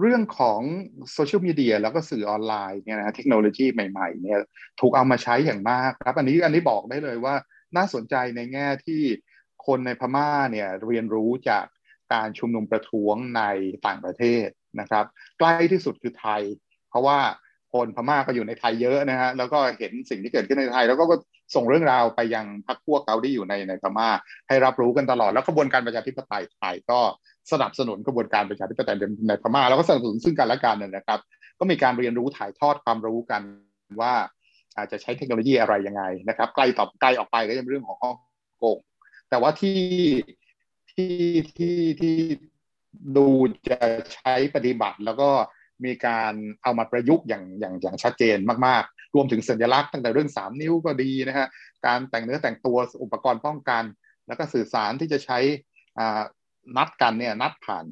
[0.00, 0.60] เรื่องของ
[1.12, 4.40] โซเชียลมีเดียแล้วก็สื่อออนไลน์เนี่ยนะเทคโนโลยีใหม่ๆเนี่ย
[4.80, 7.34] ถูกเอามาใช้อย่างมากครับ อันนี้อันนี้บอกได้เลยว่า
[7.76, 9.02] น่าสนใจในแง่ที่
[9.66, 11.64] คนในพม่าเนี่ยเรียนรู้จาก
[12.12, 13.42] การชุมนุมประท้วงใน
[13.86, 14.46] ต่างประเทศ
[14.80, 15.04] นะครับ
[15.38, 16.42] ใกล้ที่สุดคือไทย
[16.90, 17.18] เพราะว่า
[17.72, 21.04] คนพม่าก็อยู่ในไทยเยอะนะฮะแล้วก็เห็นสิ่งที่เกิดขึ้นในไทย แล้วก็
[21.54, 24.08] ส่งเรื่องราวไปยังพรรคพวกเขาที่อยู่ในในพม่า
[24.48, 27.00] ให้รับรู้กันตลอดแล้วกระบวนการประชาธิปไตยไทยก็
[27.52, 28.96] สนับสนุนกระบวนการประชาธิปไตย
[29.28, 31.20] ในพม่าแล้วก็สนับสนุนซึ่งกันและกันนะครับ
[31.58, 33.42] ก็มีการเรียนรู้ถ่ายทอดความรู้กัน
[34.00, 34.14] ว่า
[34.76, 38.16] อาจจะใช้เทคโนโลยีอะไรยังไงนะครับไกลต่อไกลออกไปก็จะเป็นเรื่องของฮ่อง
[38.64, 38.78] กง
[39.28, 39.80] แต่ว่าที่
[40.90, 41.16] ที่
[41.58, 42.16] ที่ที่
[43.16, 43.28] ดู
[43.68, 43.78] จะ
[44.14, 45.30] ใช้ปฏิบัติแล้วก็
[45.84, 51.46] มีการเอามาประยุกต์อย่างอย่างอย่างชัดเจนมากๆ รวมถึงสัญลักษณ์ตั้งแต่เรื่อง 3 นิ้วก็ดีนะฮะ
[51.86, 53.84] การแต่งเนื้อแต่งตัวอุปกรณ์ป้องกัน
[54.26, 55.38] แล้วก็สื่อสารที่จะใช้
[56.76, 57.84] นัดกันเนี่ยนัดผ่าน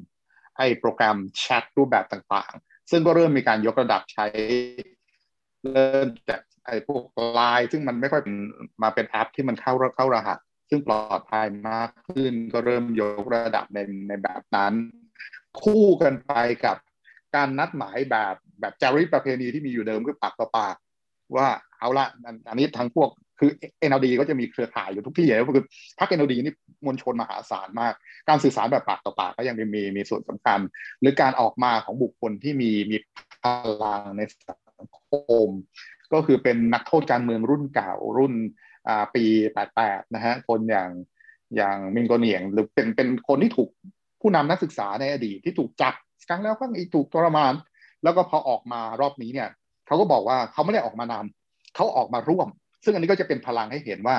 [0.57, 4.25] ไอ้โปรแกรมแชทรูปแบบต่างๆ ซึ่งก็เริ่มมีการยกระดับใช้
[5.73, 8.21] เริ่มจากไอ้พวกไลน์ซึ่งมันไม่ค่อย
[8.83, 10.39] มาเป็นแอปที่มันเข้าเข้ารหัส
[10.69, 14.73] ซึ่งปลอดภัยมากขึ้นก็เริ่มยกระดับในในแบบนั้น
[15.61, 16.33] คู่กันไป
[16.65, 16.77] กับ
[17.35, 20.75] การนัดหมายแบบแบบจารีตประเพณีที่มีอยู่เดิมคือปากต่อปาก
[21.35, 21.47] ว่า
[21.79, 22.05] เอาละ
[22.49, 23.49] อันนี้ทางพวกคือ
[23.89, 25.65] NLD ก็จะมีเครือข่ายอยู่ทุกที่เลยคือ
[25.99, 26.53] พรรค NLD นี่
[26.85, 27.93] มวลชนมหาศาลมาก
[28.29, 30.59] การสื่อสารแบบปากต่อปากก็ยังมีมีส่วนสำคัญ
[30.99, 32.97] หรือการออกมาของบุคคลที่มีมี
[33.43, 33.45] พ
[33.83, 35.11] ลังในสังค
[35.47, 35.49] ม
[36.13, 38.33] ก็คือเป็นนักโทษการเมืองรุ่นเก่ารุ่น
[39.15, 39.25] ปี
[39.65, 40.89] 88 นะฮะคนอย่าง
[41.55, 43.69] อย่างมิงโกเนียงหรือเป็นเป็นคนที่ถูก
[44.21, 45.93] ผู้นำนักศึกษาในอดีตที่ถูกจับ
[46.27, 47.53] ครั้งแล้วครั้งอีกถูกทรมาน
[48.03, 49.49] แล้วก็พอออกมารอบนี้เนี่ย
[49.85, 52.47] เขาก็บอกว่าเขาไม่ได้ออกมานำเขาออกมาร่วม
[52.83, 54.15] ซึ่งอันนี้ก็จะเป็นพลังให้เห็นว่า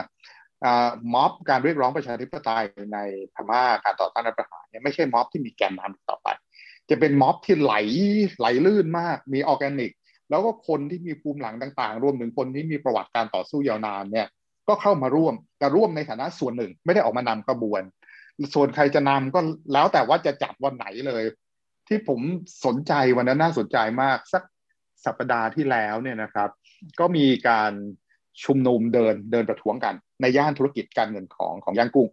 [1.15, 2.99] ม็อบการเรียกร้องประชาธิปไตยใน
[3.35, 6.29] พม่าการต่อต้านรัฐประหารเนี่ยไม่ใช่ม็อบที่มีแกนนำต่อไป
[6.91, 7.75] จะเป็นม็อบที่ไหล
[8.39, 9.93] ไหลลื่นมากมีออร์แกนิก
[10.31, 14.27] แล้วก็คนที่มีภูมิหลังต่าง ๆ รวมถึงคนที่มีประวัติการต่อสู้ยาวนานเนี่ย
[14.69, 17.83] ก็เข้ามาร่วมแต่ร่วมในฐานะส่วนหนึ่ง ไม่ได้ออกมานำกระบวน
[18.55, 19.41] ส่วนใครจะนำก็
[19.73, 21.25] แล้วแต่ว่าจะจัดวันไหนเลย
[21.89, 22.21] ที่ผม
[22.65, 24.43] สนใจวันนั้นน่าสนใจมากสัก
[25.05, 26.49] สัปดาห์ที่แล้วเนี่ยนะครับ
[27.01, 27.73] ก็มีการ
[28.45, 32.09] ชุมนุมเดินเดินประท้วงกัน ในย่านธุรกิจการเงินของของย่างกุ้ง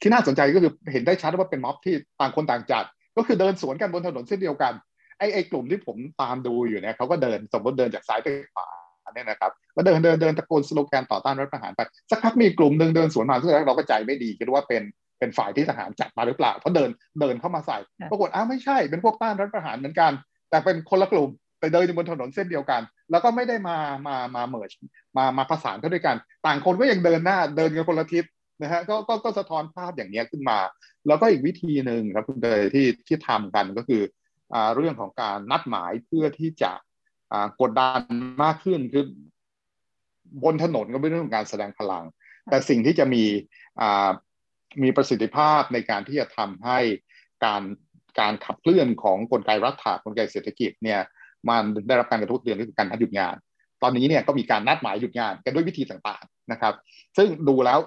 [0.00, 2.84] ที่น่าสนใจก็คือเห็นได้ชัดว่าเป็นม็อบที่ต่างคนต่างจัด
[3.16, 4.72] ก็คือเดินสวนกันบนถนนเส้นเดียวกัน
[5.18, 8.68] ไอ้ไอ้กลุ่มที่ผมตามดูอยู่เนี่ยเขาก็เดินสมมติเดินจากซ้ายไปขวา
[9.12, 14.82] เนี่ยนะครับก็เดินเดินเดินตะโกนสโลแกนต่อต้านรัฐประหารไปสักพักมีกลุ่มหนึ่งเดินสวนมาซึ่งเราก็ใจไม่ดีคิดว่าเป็น
[15.18, 16.90] เป็นฝ่ายที่ทหารจัดมาหรือเปล่าเพราะเดิน
[17.20, 17.78] เดินเข้ามาใส่
[18.10, 20.12] ปรากฏอ้าวไม่ใช่เป็นพวกต้านรัฐประหารเหมือนกัน
[20.50, 24.72] แต่เป็นคนละกลุ่มไปเดินอยู่บนถนนเส้นเดียวกัน แล้วก็ไม่ได้มามามา merge
[25.16, 26.16] มามาผสานเข้าด้วยกัน
[26.46, 28.24] ต่างคนก็ยังเดินหน้าเดินกันคนละทิศ
[28.62, 30.58] นะฮะก็ก็ก็สะท้อนภาพอย่างนี้ขึ้นมา
[31.06, 34.02] แล้วก็อีกวิธีหนึ่งครับคุณเดยที่ที่ทำกันก็คือ
[34.54, 36.82] อ่าเรื่องของการนัดหมายเพื่อที่จะอ่า
[37.60, 38.00] กดดัน
[38.42, 39.04] มากขึ้นคือ
[40.44, 42.04] บนถนนก็เป็นเรื่องของการแสดงพลัง
[42.48, 43.24] แต่สิ่งที่จะมี
[43.80, 44.10] อ่า
[44.82, 46.78] มีประสิทธิภาพในการที่จะทำให้
[47.44, 47.62] การ
[48.20, 51.00] การขับเคลื่อนของกลไกรัฐากลไกเศรษฐกิจเนี่ย
[51.48, 53.36] มันได้รับการกระทบเตือนก็คือการนัดหยุดงาน
[53.82, 56.74] ตอนนี้เนี่ยก็มีการนัดหมายหยุดงานกันด้วยวิธีต่างๆนะครับ
[57.16, 57.78] ซึ่งดูแล้ว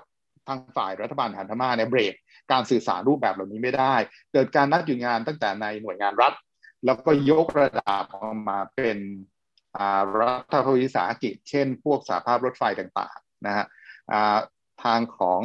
[0.47, 2.13] ทางฝ่ายรัฐบาลหันพม่าเนี่ยเบรก
[2.51, 3.95] การสื่อสารรูปแบบเหล่านี้ไม่ได้
[4.33, 6.33] เกิดการนัดหยุดงานตั้งแต่ในหน่วยงานรัฐ
[6.85, 8.97] แล้วก็ยกระดับออกมาเป็น
[10.19, 13.65] รัฐวิสาหกิจ เช่น พวกสาภาพรถไฟต่างๆนะฮะ
[14.83, 15.41] ทางของ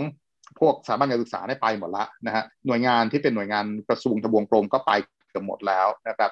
[0.61, 4.93] พวกสถาบันการศึกษาได้ไปหมดละนะฮะหน่วยงานที่เป็นหน่วยงานกระทรวงทบวงกรมก็ไป
[5.31, 6.31] เกือบหมดแล้วนะครับ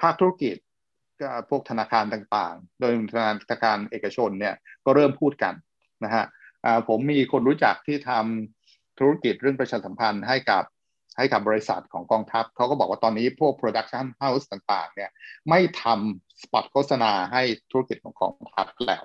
[0.00, 0.56] ภาคธุรกิจ
[1.50, 3.14] พวกธนาคารต่างๆ โดยธ
[3.52, 5.54] นาคารเอกชนเนี่ยก็เริ่มพูดกัน
[6.04, 6.24] นะฮะ
[6.88, 10.64] ผมมีคนรู้จักที่ทำธุรกิจเรื่องประชาสัมพันธ์ให้กับ
[11.18, 15.10] ให้กับบริษัทของกองทัพเขาก็บอกว่าตอนนี้พวก production house ต่างๆ เนี่ย
[15.50, 19.04] ไม่ทำสปอตโฆษณาให้ธุรกิจของกองทัพแล้ว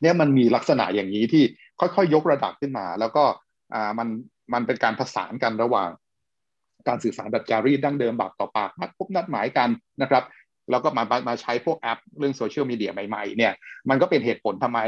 [0.00, 1.44] เนี่ยมันมีลักษณะอย่างนี้ที่
[1.80, 3.24] ค่อยๆยกระดับขึ้นมา แล้วก็
[3.74, 4.08] อ่ามัน
[4.52, 5.90] มันเป็นการผสานกันระหว่าง
[6.88, 9.68] การสื่อสารแบบจารีตดั้งเดิมแบบต่อปากนัดพบนัดหมายกัน
[10.02, 10.24] นะครับ
[10.70, 13.52] แล้วก็มามาใช้พวกแอป เรื่องโซเชียลมีเดียใหม่ๆเนี่ย
[13.90, 14.78] มันก็เป็นเหตุผลทำไม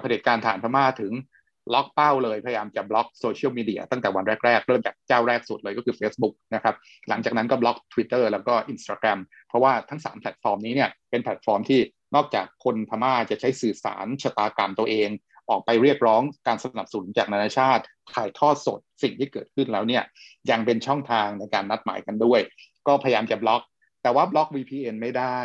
[0.00, 1.12] เผด็จการทหารพม่าถึง
[1.74, 6.74] ล็อกเป้าเลยพยายามจะบล็อกโซเชียลมีเดียตั้งแต่วันแรก ๆ เริ่มจากเจ้าแรกสุดเลยก็คือ Facebook นะครับ
[7.08, 11.80] หลังจากนั้นก็บล็อก Twitter แล้วก็ Instagram เพราะว่าทั้ง 3 แพลตฟอร์มนี้เนี่ยเป็นแพลตฟอร์มที่
[12.14, 15.08] นอกจากคนพม่าจะใช้สื่อสารชะตากรรมตัวเอง
[15.50, 17.82] ออกไปเรียกร้องการสนับสนุนจากนานาชาติ
[18.14, 20.02] ถ่ายทอดสดสิ่งที่เกิดขึ้นแล้วเนี่ย
[20.50, 22.40] ยังเป็นช่องทางในการนัดหมายกันด้วย
[22.86, 23.62] ก็พยายามจะบล็อก
[24.02, 25.38] แต่ว่าบล็อก VPN ไม่ได้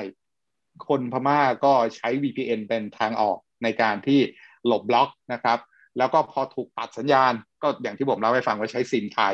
[0.87, 4.19] คนพม่าก็ใช้ VPN เป็นทางออกในการที่
[4.67, 5.59] หลบบล็อกนะครับ
[5.97, 9.33] แล้วก็พอถูกตัดสัญญาณ ก็อย่างที่ผมเล่าให้ฟังว่าใช้ซิมไทย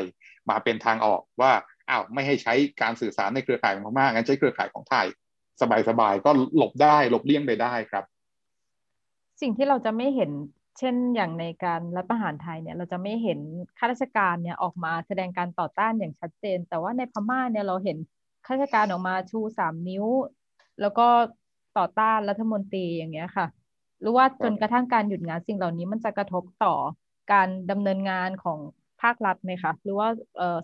[0.50, 1.52] มาเป็นทางออกว่า
[1.88, 5.06] อ้าวไม่ให้ใช้การสื่อสารในเครือข่ายของพม่างั้นใช้เครือข่ายของไทย
[5.88, 8.04] สบายๆก็หลบได้หลบเลี่ยงไปได้ครับ
[9.40, 10.30] สิ่งที่เราจะไม่เห็น
[10.78, 13.38] เช่นอย่างในการรัฐประหารไทยเนี่ยเราจะไม่เห็น
[13.78, 17.96] ข้าราชการเนี่ยออกมาแสดงการต่อต้านอย่างชัดเจน แต่ว่าในพม่าเนี่ยเราเห็น
[18.46, 20.04] ข้าราชการออกมาชูสามนิ้ว
[20.80, 21.06] แล้วก็
[21.78, 23.46] ต่อต้านรัฐมนตรีอย่างเงี้ยค่ะ
[24.00, 26.74] หรือว่าจนกระทั่งการหยุดงานสิ่งเหล่านี้มันจะกระทบต่อ
[27.32, 28.58] การดำเนินงานของ
[29.02, 30.08] ภาครัฐไหมคะหรือว่า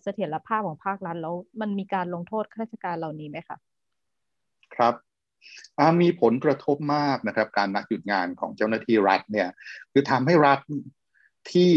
[0.03, 3.57] เสถียรภาพของภาครัฐแล้วมันมีการลงโทษข้าราชการเหล่านี้ไหมคะ
[4.77, 4.95] ครับ
[6.03, 9.49] มีผลกระทบมากนะครับ การนักหยุดงานของเจ้าหน้าที่รัฐเนี่ย
[9.93, 10.61] คือทำให้รัฐ
[11.53, 11.73] ที่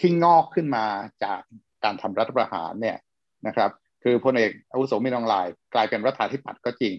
[0.00, 0.84] ที่งอกขึ้นมา
[1.24, 1.40] จาก
[1.84, 2.98] การทำรัฐประหารเนี่ย
[3.46, 3.70] นะครับ
[4.02, 6.94] คือพลเอกอาวุโสมินองลาย กลายเป็นรัฐาธิปัตย์ก็จริง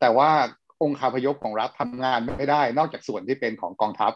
[0.00, 0.30] แต่ว่า
[0.82, 4.12] องค์คาพยพของรัฐทำงานไม่ได้ นอกจากส่วนที่เป็นของกองทัพ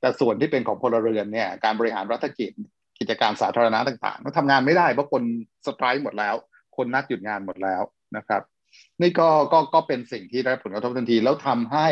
[0.00, 2.52] แต่ส่วนที่เป็นของพลเรือนเนี่ยการบริหารรัฐกิจ
[2.98, 5.22] กิจการสาธารณะต่างๆก็ทำงานไม่ได้เพราะคน
[5.66, 6.34] สไตร์หมดแล้ว
[6.76, 7.82] คนนัดหยุดงานหมดแล้ว
[8.16, 8.42] นะครับ
[9.02, 11.88] นี่ก็ก็ก็เป็นสิ่งที่ได้ผลกระทบทันที แล้วทำให้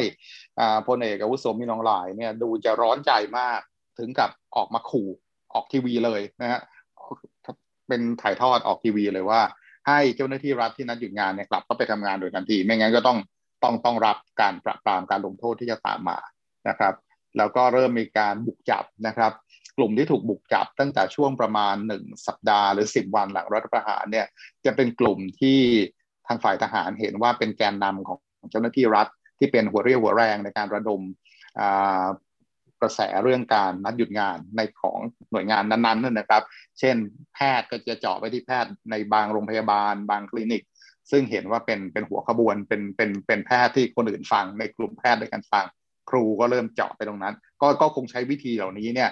[0.88, 3.61] พลเอกอาวุโสมีนองหลายเนี่ยดูจะร้อนใจมาก
[3.98, 5.09] ถึงกับออกมาขู่
[5.55, 6.61] ออกทีวีเลยนะฮะ
[7.88, 9.40] เป็นถ่ายทอดออกทีวีเลยว่า
[9.88, 13.18] ให้เจ้าหน้าที่รัฐที่นัดหยุดงานเนี่ยกลับเข้าไปทำงานโดยทันที ไม่งั้นก็ต้อง
[13.62, 16.18] ต้องต้องรับการปราบปรามการลงโทษที่จะตามมา
[16.68, 16.94] นะครับ
[17.38, 19.33] แล้วก็เริ่มมีการบุกจับนะครับ
[19.77, 24.27] กลุ่มที่ถูกบุกจับตั้งแต่ช่วงประมาณหนึ่งสัปดาห์หรือสิบวันหลังรัฐประหารเนี่ย
[24.64, 25.59] จะเป็นกลุ่มที่
[26.27, 28.18] ทางฝ่ายทหารเห็นว่าเป็นแกนนำของ
[28.51, 29.07] เจ้าหน้าที่รัฐ
[29.38, 31.01] ที่เป็นหัวเรี่ยวหัวแรงในการระดม
[32.81, 34.98] กระแสเรื่องการนัดหยุดงานในของ
[35.33, 36.42] หน่วยงานนั้นๆนั่นะครับ
[36.79, 36.96] เช่น
[37.35, 40.62] แพทย์ก็จะเจาะไปที่แพทย์ในบางโรงพยาบาล บางคลินิก
[41.12, 45.66] ซึ่งเห็นว่าเป็นเป็นหัวขบวนเป็นเป็นเป็นแพทย์ที่คนอื่นฟังในกลุ่มแพทย์ด้วยกันฟัง
[46.11, 49.11] ครูก็เริ่มเจาะไปตรงนั้น ก็ก็คงใช้วิธีเหล่านี้เนี่ย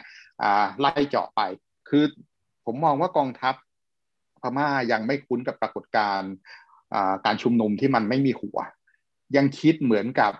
[0.80, 1.40] ไล่เจาะไป
[1.88, 2.04] คือ
[2.64, 3.54] ผมมองว่ากองทัพ
[4.42, 6.32] พม่ายังไม่คุ้นกับปรากฏการณ์
[7.26, 8.58] การชุมนุมที่มันไม่มีหัว
[9.36, 10.32] ยังคิดเหมือนกับ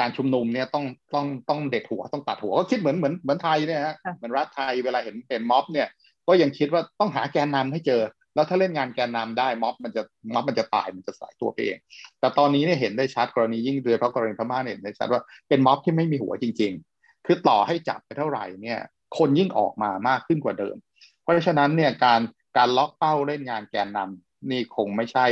[0.00, 0.84] การชุมนุมเนี่ยต้อง
[1.14, 5.88] ต้องต้องเด็ดหัวต้องตัดหัวก็คิดเหมือนเหมือนเหมือนไทยเนี่ยฮะเหมือนรัฐไทยเวลาเห็นเป็นม็อบเนี่ย
[6.26, 8.02] ก็ยังคิดว่าต้องหาแกนนำให้เจอ
[8.34, 10.02] แล้วถ้าเล่นงานแกนนำได้ม็อบมันจะ
[10.34, 11.78] ม็อบมันจะตายมันจะสายตัวไปเอง
[12.20, 18.80] แต่ตอนนี้เนี่ยเห็นได้ชัดกรณียิ่งโดยเฉพาะกรณีพม่าเนี่ยเห็นได้ชัดว่าเป็นม็อบที่ไม่มีหัวจริง ๆ คือต่อให้จับไปเท่าไหร่เนี่ย
[19.18, 20.76] คนยิ่งออกมามากขึ้นกว่าเดิม
[21.22, 22.20] เพราะฉะนั้นเนี่ยการ
[22.56, 25.26] การล็อกเป้าเล่นงานแกนนำนี่คงไม่ใช่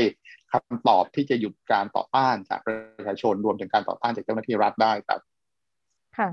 [0.53, 5.21] คำตอบที่จะหยุดการต่อต้านจากประชาชนรวมถึงการต่อต้านจากเจ้าหน้าที่รัฐได้ครับ
[6.19, 6.29] ค่ะ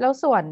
[0.00, 0.44] แล้วส่วน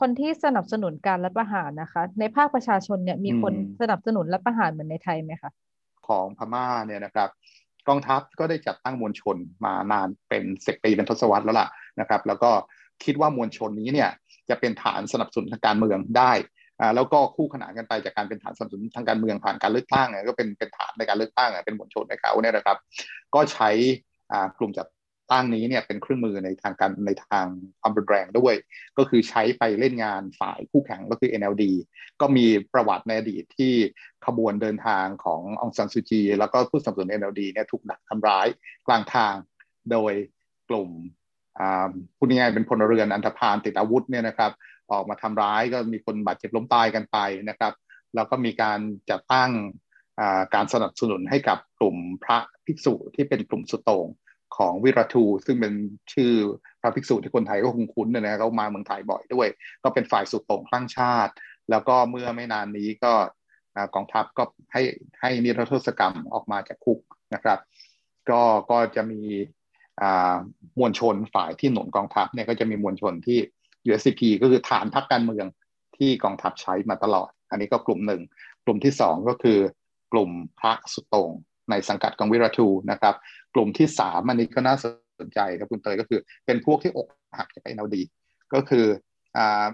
[0.00, 5.50] คนที่สนับสนุนการรัฐประหารนะคะ ในภาคประชาชนเนี่ยมีคนสนับสนุนรัฐประหารเหมือนในไทยไหมคะ
[6.08, 7.28] ของพม่าเนี่ยนะครับ
[7.88, 11.68] กองทัพก็ได้จัดตั้งมวลชนมานานเป็นสิบปีเป็นทศวรรษแล้วล่ะ
[12.00, 12.50] นะครับ แล้วก็
[13.04, 14.10] คิดว่ามวลชนนี้เนี่ย
[14.48, 16.32] จะเป็นฐานสนับสนุนทางการเมืองได้
[16.80, 22.78] อ่าแล้วก็คู่ขนานกันไปจากการเป็นฐานสนับสนุนทางการเมืองผ่านการเลือกตั้งก็เป็นเป็นฐานในการเลือกตั้งเป็นมวลชนในเขาเนี่ยนะครับ
[23.34, 23.70] ก็ใช้
[24.32, 24.86] อ่ากลุ่มจัด
[25.32, 27.46] ตั้งนี้เนี่ยเป็นเครื่องมือในทางการในทาง
[27.80, 28.54] ความรุนแรงด้วย
[28.98, 31.64] ก็คือใช้ไปเล่นงานฝ่ายคู่แข่งก็คือ NLD
[32.20, 33.74] ก็มีประวัติในอดีตที่
[34.26, 38.46] ขบวนเดินทางขององซันซูจี แล้วก็ผู้สนับสนุน NLD เนี่ยถูกดักทำร้าย
[38.86, 39.34] กลางทาง
[39.92, 40.12] โดย
[40.70, 40.88] กลุ่ม
[42.16, 44.52] พูดง่ายๆเป็นพลเรือนอันธพาลติดอาวุธเนี่ยนะครับ
[44.92, 47.18] ออกมาทำร้ายก็มีคนบาดเจ็บล้มตายกันไป
[47.48, 47.72] นะครับ
[48.14, 49.50] แล้วก็มีการจัดตั้ง
[50.54, 54.06] การสนับสนุนให้กับกลุ่มพระภิกษุที่เป็นกลุ่มสุโตง
[54.56, 55.74] ของวิรัตูซึ่งเป็น
[56.12, 56.32] ชื่อ
[56.80, 59.48] พระภิกษุที่คนไทยก็คงคุ้นนะเขามาเมืองไทยบ่อยด้วย
[59.82, 61.32] ก็เป็นฝ่ายสุดโต่งคลั่งชาติ
[61.70, 63.12] แล้วก็เมื่อไม่นานนี้ก็
[63.94, 64.82] กองทัพก็ให้
[65.20, 66.98] ให้นิรโทษกรรมออกมาจากคุก
[67.34, 67.58] นะครับ
[68.30, 69.22] ก็ก็จะมี
[70.78, 73.38] มวลชนฝ่ายที่หนุนกองทัพเนี่ยก็จะมีมวลชนที่
[73.88, 75.46] USCP ก็คือฐานพรรคการเมือง
[75.96, 78.22] ที่กองทัพใช้มาตลอด อันนี้ก็กลุ่มหนึ่ง
[78.64, 79.58] กลุ่มที่สองก็คือ
[80.12, 81.30] กลุ่มพระสุตง
[81.70, 83.14] ในสังกัดของวิราทูนะครับ
[83.54, 84.76] กลุ่มที่สามอันนี้ก็น่า
[85.20, 87.06] สนใจครับคุณเตยก็คือ เป็นพวกที่อก
[87.38, 87.96] หักจาก NLD
[88.54, 88.86] ก็คือ
[89.36, 89.64] อ่า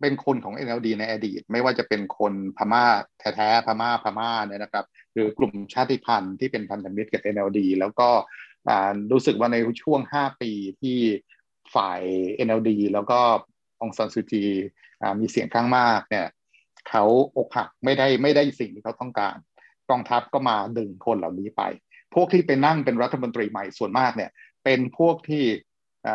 [0.00, 2.84] เป็นคนของ NLD ในอดีต ไม่ว่าจะเป็นคนพม่า
[3.20, 8.08] แท้ๆพม่าพม่าเนี่ยนะครับ หรือกลุ่มชาติพันธุ์ที่เป็นพันธมิตรกับ NLD แล้วก็
[9.12, 10.98] รู้สึกว่าในช่วง 5 ปีที่
[11.74, 12.00] ฝ่าย
[12.46, 13.20] NLD แล้วก็
[13.82, 14.44] องซันซูจี
[15.20, 16.26] มีเสียงข้างมากเนี่ย
[16.88, 17.04] เขา
[17.36, 19.36] อกหักไม่ได้ไม่ได้สิ่งที่เขาต้องการ
[19.90, 21.62] กองทัพก็มาดึงคนเหล่านี้ไป
[22.14, 24.30] พวกที่ไปนั่งเป็นรัฐมนตรีใหม่ส่วนมากเนี่ย
[24.64, 25.44] เป็นพวกที่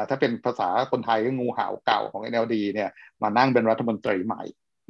[0.10, 2.90] ถ้าเป็นภาษาคนไทยก็งูเห่าเก่าของ NLD เนี่ย
[3.24, 4.44] มานั่งเป็นรัฐมนตรีใหม่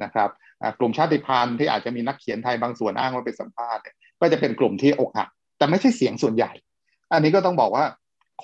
[0.04, 0.30] นะครับ
[0.78, 6.52] กลุ่มชาติพันธุ์ที่อาจจะมีนักเขียนไทยบางส่วนอ้างว่าเป็นสัมภาษณ์เนี่ยก็จะเป็นกลุ่มที่อกหักแต่ไม่ใช่เสียงส่วนใหญ่
[7.12, 7.84] อันนี้ก็ต้องบอกว่า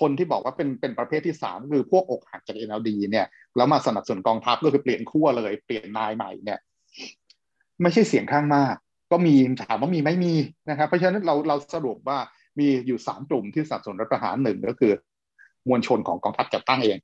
[0.01, 6.59] คนที่บอกว่าเป็นเป็นประเภทที่สามคือพวกอกหักจาก NLD เนี่ยแล้วมาสนับสนุนกองทัพก็คือเปลี่ยนขั้วเลยเปลี่ยนนายใหม่เนี่ย
[7.81, 8.75] ไม่ใช่เสียงข้างมาก
[9.13, 10.33] ก็มีถามว่ามีไม่มี
[10.69, 12.19] นะครับ เพราะฉะนั้นเราเราสรุปว่า
[12.59, 14.93] มีอยู่สามกลุ่มที่สนับสนุนรัฐประหารหนึ่งก็คือ
[15.67, 16.97] มวลชนของกองทัพจัดตั้งเอง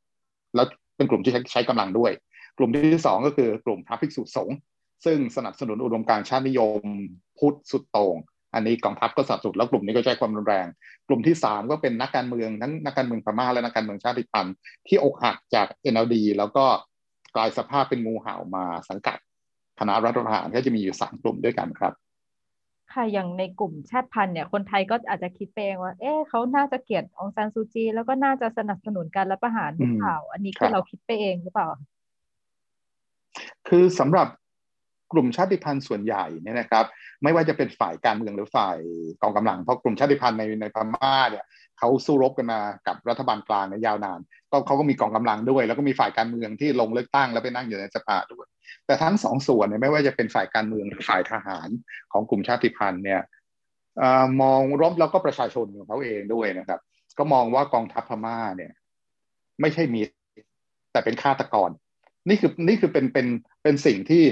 [0.55, 0.67] แล้ว
[0.97, 2.11] เป็นกลุ่มที่ใช้ใช้กำลังด้วย
[2.57, 4.57] กลุ่มที่สองก็คือกลุ่มพระภิกษุสงฆ์
[5.05, 6.81] ซึ่งสนับสนุนอุดมการชาตินิยม
[7.37, 8.15] พุทธสุดโต่ง
[8.53, 10.67] อันนี้กองทัพก็สับสนแล้วกลุ่มนี้ก็ใช้ความรุนแรง
[11.07, 14.55] กลุ่มที่สามก็เป็นนักการเมืองทั้งนักการเมืองพม่าและนักการเมืองชาติพันธุ์
[14.87, 16.65] ที่อกหักจาก NLD แล้วก็
[17.35, 19.17] กลายสภาพเป็นงูเห่ามาสังกัด
[19.79, 21.93] คณะรัฐประหารก็จะมีอยู่สามกลุ่มด้วยกันครับ
[22.93, 31.69] ค่ะอย่างในกลุ่มชาติพันธุ์เนี่ยคนไทยก็อาจจะคิดเองว่า เอ๊ะเขาน่าจะเกลียดองซานซูจี แล้วก็น่าจะสนับสนุนการรัฐประหารหรือเปล่าอันนี้คือเราคิดไปเองหรือเปล่า
[33.67, 34.27] คือสำหรับ
[35.13, 36.85] กลุ่มชาติพันธุ์ส่วนใหญ่เนี่ยนะครับ
[37.23, 38.77] ไม่ว่าจะเป็นฝ่ายการเมืองหรือฝ่าย
[39.21, 41.45] กองกำลังเพราะกลุ่มชาติพันธุ์ในในพม่าเนี่ย
[41.79, 44.19] เขาสู้รบกันมากับรัฐบาลกลางในยาวนาน
[44.51, 48.47] ก็เขาก็มีกองกำลังด้วย แล้วก็มีฝ่ายการเมืองที่ลงเลือกตั้งแล้วไปนั่งอยู่ในสภาด้วย
[48.85, 51.69] แต่ทั้งสองส่วนเนี่ยไม่ว่าจะเป็นฝ่ายการเมืองหรือฝ่ายทหาร
[52.11, 53.21] ของกลุ่มชาติพันธุ์เนี่ย
[54.41, 56.79] มองรบแล้วก็ประชาชนของเขาเองด้วยนะครับ
[57.17, 58.71] ก็มองว่ากองทัพพม่าเนี่ย
[59.61, 60.01] ไม่ใช่มี
[60.91, 61.69] แต่เป็นฆาตกร
[62.29, 63.27] นี่คือนี่คือเป็นเป็น
[63.63, 64.23] เป็นสิ่งที่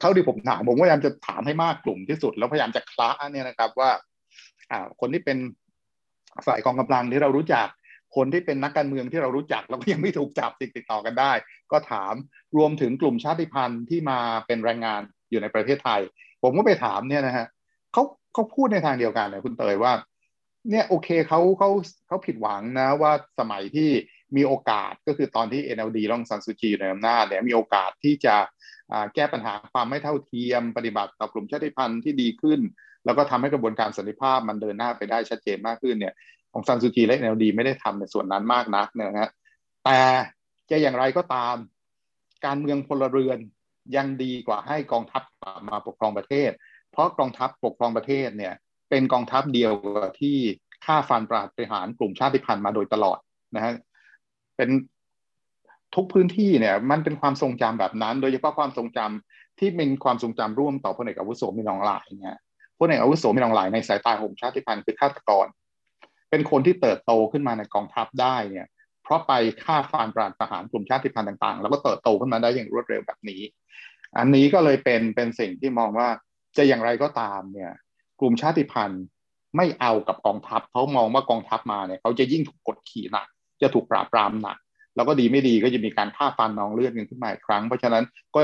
[0.00, 3.90] เท่าที่ผมถามผมพยายามจะถามให้มากกลุ่มที่สุด แล้วพยายามจะคละเนี่ยนะครับว่า
[4.70, 5.38] อ่า คนที่เป็น
[6.46, 7.66] ฝ่ายกองกำลังที่เรารู้จัก
[8.16, 11.32] คนที่เป็นนักการเมืองที่เรารู้จักแล้วก็ยังไม่ถูกจับติดติดต่อกันได้
[11.72, 12.14] ก็ถาม
[12.56, 16.00] รวมถึงกลุ่มชาติพันธุ์ที่มาเป็นแรงงานอยู่ในประเทศไทย
[16.42, 17.46] ผมก็ไปถามเนี่ยนะฮะ
[17.92, 19.92] เขาเขาพูดในทางเดียวกันเลยคุณเตยว่า
[20.70, 21.70] เนี่ยโอเคเขาเขา
[22.08, 23.90] เขาผิดหวังนะว่าสมัยที่
[24.36, 28.36] มีโอกาสก็คือตอนที่ NLD ร่องซันซูจีในอำนาจเนี่ยมีโอกาสที่จะ
[29.14, 32.60] แก้ปัญหาความไม่เท่าเทียม ปฏิบัติต่อกลุ่มชาติพันธุ์ที่ดีขึ้น
[33.04, 36.14] แล้วก็ทำให้กระบวนการสันติภาพมันเดินหน้าไปได้ชัดเจนมากขึ้นเนี่ย
[36.58, 39.30] ของซันซูจีและ NLD ไม่ได้ทำในส่วนนั้นมากนักนะฮะ
[39.84, 39.98] แต่
[40.70, 41.56] จะอย่างไรก็ตาม
[42.46, 43.38] การเมืองพลเรือน
[43.96, 45.22] ยังดีกว่าให้กองทัพ
[45.68, 46.50] มาปกครองประเทศ
[46.92, 48.54] เพราะกองทัพปกครองประเทศเนี่ย
[48.90, 49.72] เป็นกองทัพเดียว
[50.20, 50.36] ที่
[50.84, 53.18] ฆ่าฟันปราดไปหารกลุ่มชาติพันธุ์มาโดยตลอด
[53.56, 53.74] นะฮะ
[54.56, 54.70] เป็น
[55.94, 62.38] ทุกพื้นที่เนี่ยมันเป็นความทรงจำแบบนั้น โดยเฉพาะความทรงจำที่เป็นความทรงจำร่วมต่อพลเอกอาวุโสมีนองหลายเนี่ย
[62.78, 65.46] พลเอกอาวุโสมีนองหลายในสายตาของชาติพันธุ์คือฆาตกร
[66.30, 68.66] เป็นคนที่เติบโตขึ้นมาในกองทัพได้เนี่ย
[69.02, 69.32] เพราะไป
[69.64, 73.40] ฆ่าฟานปราณทหารกลุ่มชาติพันธุ์ต่าง ๆ แล้วก็เติบโตขึ้นมาได้อย่างรวดเร็วแบบนี้
[74.18, 76.08] อันนี้ก็เลยเป็นเป็นสิ่งที่มองว่า
[76.56, 77.72] จะอย่างไรก็ตามเนี่ย
[78.20, 79.02] กลุ่มชาติพันธุ์
[79.56, 83.26] ไม่เอากับกองทัพเขามองว่ากองทัพมาเนี่ยเขาจะยิ่งถูกกดขี่หนัก
[83.62, 84.58] จะถูกปราบปรามหนัก
[84.96, 88.40] แล้วก็ดีไม่ดีก็จะมีการฆ่าฟันนองเลือดกันขึ้นมาอีกครั้ง เพราะฉะนั้นก็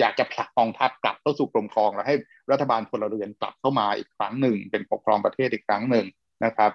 [0.00, 2.16] อยากจะผลักกองทัพกลับเข้าสู่กรมครองแล้วให้
[2.50, 6.06] รัฐบาลพลเรือนกลับเข้ามาอีกครั้งหนึ่ง เป็นปกครองประเทศอีกครั้งหนึ่ง
[6.44, 6.70] นะครับ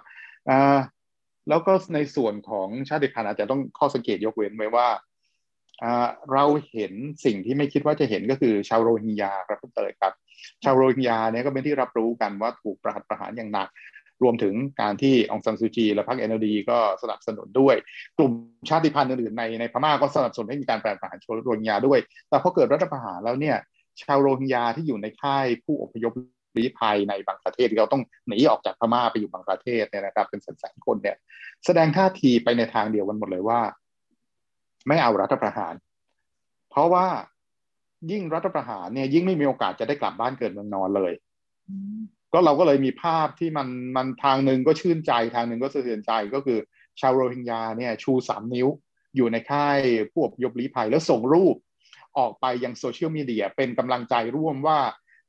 [1.50, 4.88] แล้วก็ในส่วนของชาติพันธุ์อาจจะต้องข้อสังเกตยกเว้นไว้ว่า
[6.34, 6.94] เราเห็น
[7.26, 10.14] สิ่งที่ไม่คิดว่าจะเห็นก็คือชาวโรฮิงญาครับคุณเตยครับ
[10.64, 13.68] ชาวโรฮิงญาเนี่ยก็เป็นที่รับรู้กันว่าถูกประหัตประหารอย่างหนัก
[14.24, 17.76] รวมถึงการที่องซันซูจี และพรรคเอ็นดีก็สนับสนุนด้วย
[18.18, 18.32] กลุ่ม
[18.70, 23.58] ชาติพันธุ์อื่นๆในในพม่าก็สนับสนุนให้มีการแปรประหารชาวโรฮิงญาด้วย แต่พอเกิดรัฐประหารแล้วเนี่ย
[24.02, 26.14] ชาวโรฮิงญาที่อยู่ในค่ายผู้อพยพ
[26.58, 31.18] ลี้ภัยในบางประเทศที่เขาต้องหนีออกจากพม่าไปอยู่บางประเทศเนี่ยนะครับ เป็นแสนๆคนเนี่ย
[31.66, 33.62] แสดงท่าทีไปในทางเดียวกันหมดเลยว่า
[34.88, 35.74] ไม่เอารัฐประหาร
[36.70, 37.08] เพราะว่า
[38.12, 41.14] ยิ่งรัฐประหารเนี่ยยิ่งไม่มีโอกาสจะได้กลับบ้านเกิดเมืองนอนเลย
[42.34, 46.60] ก็เราก็เลยมีภาพที่มันมันทางหนึ่งก็ชื่นใจทางหนึ่งก็สะเทือนใจก็คือ
[47.00, 48.68] ชาวโรฮิงญาเนี่ยชูสามนิ้ว
[49.16, 49.80] อยู่ในค่าย
[50.12, 51.56] ผู้อพยพลี้ภัยแล้วส่งรูป
[52.18, 54.80] ออกไปยังโซเชียลมีเดียเป็นกำลังใจร่วมว่า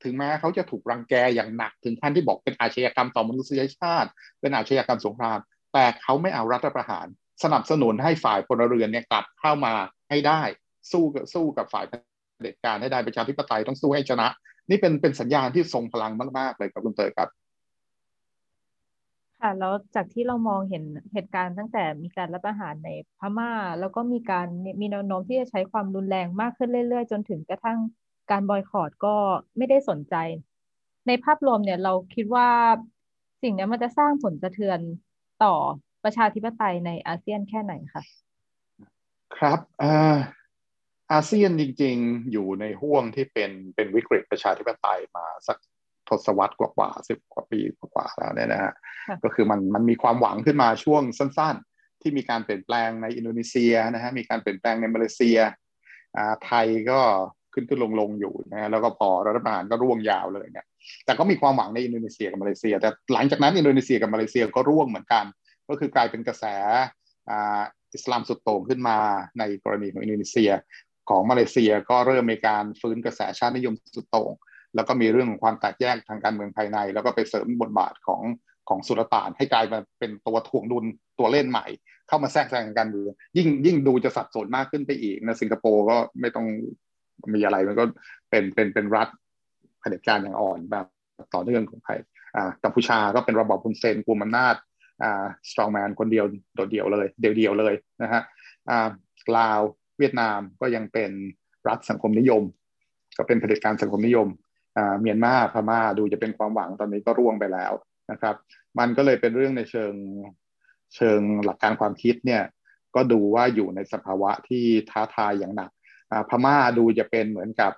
[0.05, 4.09] ถึงแม้เขาจะถูกรังแกอย่างหนักถึงขั้นที่บอกเป็นอาชญากรรมต่อมนุษยชาติ
[4.41, 5.39] เป็นอาชญากรรมสงคราม
[5.73, 7.07] แต่เขาไม่เอารัฐประหาร
[7.45, 9.73] สนับสนุนให้ฝ่ายพลเรือนเนี่ยกลับเข้ามา
[10.11, 10.43] ให้ได้
[10.93, 11.93] สู้กับสู้กับฝ่ายเผ
[12.47, 14.29] ด็จการให้ได้ประชาธิปไตยต้องสู้ให้ชนะ
[14.71, 17.29] นี่เป็นเป็นสัญญาณที่ทรงพลังมากๆเลยครับคุณเตยครับ
[19.41, 24.47] ค่ะแล้วจากที่เรามองเห็นเหตุการณ์ตั้งแต่มีการรับอาหารในพม่า แล้วก็มีการ
[24.81, 27.79] มีแนวโน้มที่จะใช้ความรุนแรงมากขึ้นเรื่อยๆ จนถึงกระทั่ง
[28.31, 29.15] การบอยคอรดก็
[29.57, 30.15] ไม่ได้สนใจ
[31.07, 32.49] ในภาพรวมเนี่ยเราคิดว่า
[33.43, 34.81] สิ่งนี้มันจะสร้างผลสะเทือน
[35.45, 35.55] ต่อ
[36.05, 38.03] ประชาธิปไตยในอาเซียนแค่ไหนคะ
[39.37, 39.59] ครับ
[41.13, 45.59] อาเซียนจริง ๆ อยู่ในห่วงที่เป็นเป็นวิกฤตประชาธิปไตยมาสัก
[46.09, 47.61] ทศวรรษกว่าๆสิบกว่าปี
[47.95, 48.73] กว่าแล้วเนี่ยนะฮะ
[49.25, 55.39] ก็คือมันมันมีความหวังขึ้นมาช่วงสั้น ๆ ที่มีการเปลี่ยนแปลงในอินโดนีเซียนะฮะมีการเปลี่ยนแปลงในมาเลเซีย
[56.17, 57.01] อ่าไทยก็
[57.55, 60.67] ขึ้นขึ้นลงลงอยู่นะฮะแล้วก็พอรัฐบาลก็ร่วงยาวเลยเนี่ย
[61.05, 65.25] แต่ก็มีความหวังในอินโดนีเซียกับมาเลเซีย แต่หลังจากนั้นอินโดนีเซียกับมาเลเซียก็ร่วงเหมือนกัน
[65.69, 66.45] ก็คือกลายเป็นกระแส
[67.31, 67.63] อ่า
[67.95, 68.99] อิสลามสุดโต่งขึ้นมา
[69.39, 70.51] ในกรณีของอินโดนีเซีย
[71.11, 74.33] ของมาเลเซียก็เริ่มมีการฟื้นกระแสชาตินิยมสุดโต่ง
[74.75, 78.23] แล้วก็มีเรื่องของความแตกแยกทางการเมืองภายใน แล้วก็ไปเสริมบทบาทของ
[78.69, 80.85] ของสุลต่านให้กลายมาเป็นตัวถ่วงดุล
[81.19, 81.67] ตัวเล่นใหม่
[82.09, 86.47] เข้ามาแทรกแซงการเมืองยิ่งยิ่งดูจะสับสนมากขึ้นไปอีกนะสิงคโปร์ก็ไม่ต้อง
[87.35, 87.85] มีอะไรมันก็
[88.31, 89.09] เป็นเป็นเป็นรัฐ
[89.81, 90.87] เผด็จการอย่างอ่อนแบบ
[91.35, 91.99] ต่อเนื่องของไทย
[92.37, 94.55] อ่ากัมพูชาก็เป็นระบอบพุนเซนกลุ่มอำนาจ
[95.03, 96.25] อ่าสตรองแมนคนเดียว
[96.55, 98.23] โดดเดี่ยวเลยเดียวเดียวเลยนะฮะ
[98.69, 98.89] อ่า
[99.37, 99.61] ลาว
[99.99, 101.11] เวียดนามก็ยังเป็น
[101.69, 102.43] รัฐสังคมนิยม
[103.19, 104.29] ก็เป็นเผด็จการสังคมนิยม
[104.77, 107.73] อ่าเมียนมาพม่าดูจะเป็นความหวังตอนนี้ก็ร่วงไปแล้ว
[108.11, 108.35] นะครับ
[108.79, 109.95] มันก็เลยเป็นเรื่องในเชิง
[110.97, 112.43] เชิงหลักการความคิดเนี่ย
[112.95, 115.71] ก็ดูว่าอยู่ในสภาวะที่ท้าทายอย่างหนัก
[116.29, 117.73] พม่าดูจะเป็นเหมือนกับ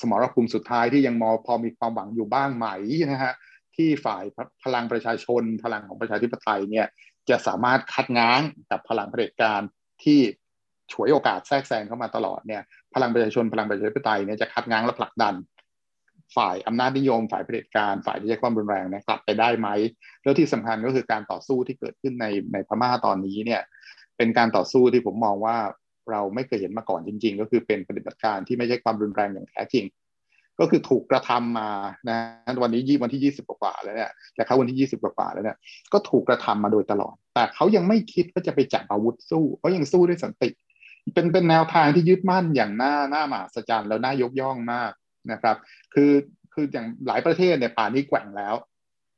[0.00, 2.66] สมรภูมิสุดท้ายที่ยังมอพอมีความหวังอยู่บ้างไหม
[3.12, 3.34] นะฮะ
[3.76, 4.24] ที่ฝ่าย
[4.64, 6.86] พลังประชาชน พลังของประชาธิปไตยเนี่ย
[7.30, 9.60] จะสามารถคัดง้างกับพลังเผด็จการ
[10.02, 10.20] ที่
[10.92, 12.62] ฉวยโอกาสแทรกแซงเข้ามาตลอดเนี่ย
[12.94, 15.34] พลังประชาชนพลังประชาธิปไตยเนี่ยจะคัดง้างและผลักดัน
[16.36, 19.68] ฝ่ายอำนาจนิยม ฝ่ายเผด็จการฝ่ายที่ใช้ความรุนแรงเนี่ยกลับไปได้ไหม
[20.22, 23.62] แล้วที่สำคัญก็คือการต่อสู้ที่เกิดขึ้นในในพม่าตอนนี้เนี่ย
[24.16, 25.56] เป็นการต่อสู้ที่ผมมองว่า
[26.10, 29.84] เราไม่เคยเห็นมาก่อนจริง ๆ ก็คือเป็นปฏิบัติการที่ไม่ใช่ความรุนแรงอย่างแท้จริง
[30.60, 31.70] ก็คือถูกกระทำมา
[32.08, 32.18] นะ
[32.62, 35.56] วันนี้ยี่วันที่ยี่สิบกว่าแล้วเนี่ยแต่เขาวันที่ยี่สิบกว่าแล้วเนี่ย
[35.92, 40.50] ก็ถูกกระทำมาโดยตลอด แต่เขายังไม่คิดว่าจะไปจับอาวุธสู้เขายังสู้ด้วยสันติ
[41.14, 44.92] เป็นเป็นแนวทางที่ยึดมั่นอย่างน่าหน้าหมาสจรรย์แล้วน่ายกย่องมาก
[45.32, 45.56] นะครับ
[45.94, 46.12] คือ
[46.54, 48.54] คืออย่างหลายประเทศเนี่ยป่านี้แกว่งแล้ว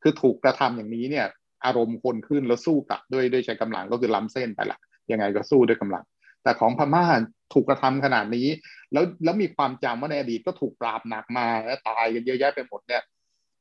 [0.02, 1.26] คือถูกกระทำอย่างนี้เนี่ย
[1.64, 4.78] อารมณ์คนขึ้นแล้วสู้กลับด้วยด้วยใช้กำลังก็คือล้ำเส้นไปละ
[5.10, 6.04] ยังไงก็สู้ด้วยกำลัง
[6.42, 7.04] แต่ของพม่า
[7.52, 8.48] ถูกกระทำขนาดนี้
[8.92, 13.02] แล้วแล้วมีความจำว่าในอดีตก็ถูกปราบหนักมาแล้วตายกันเยอะแยะไปหมดเนี่ย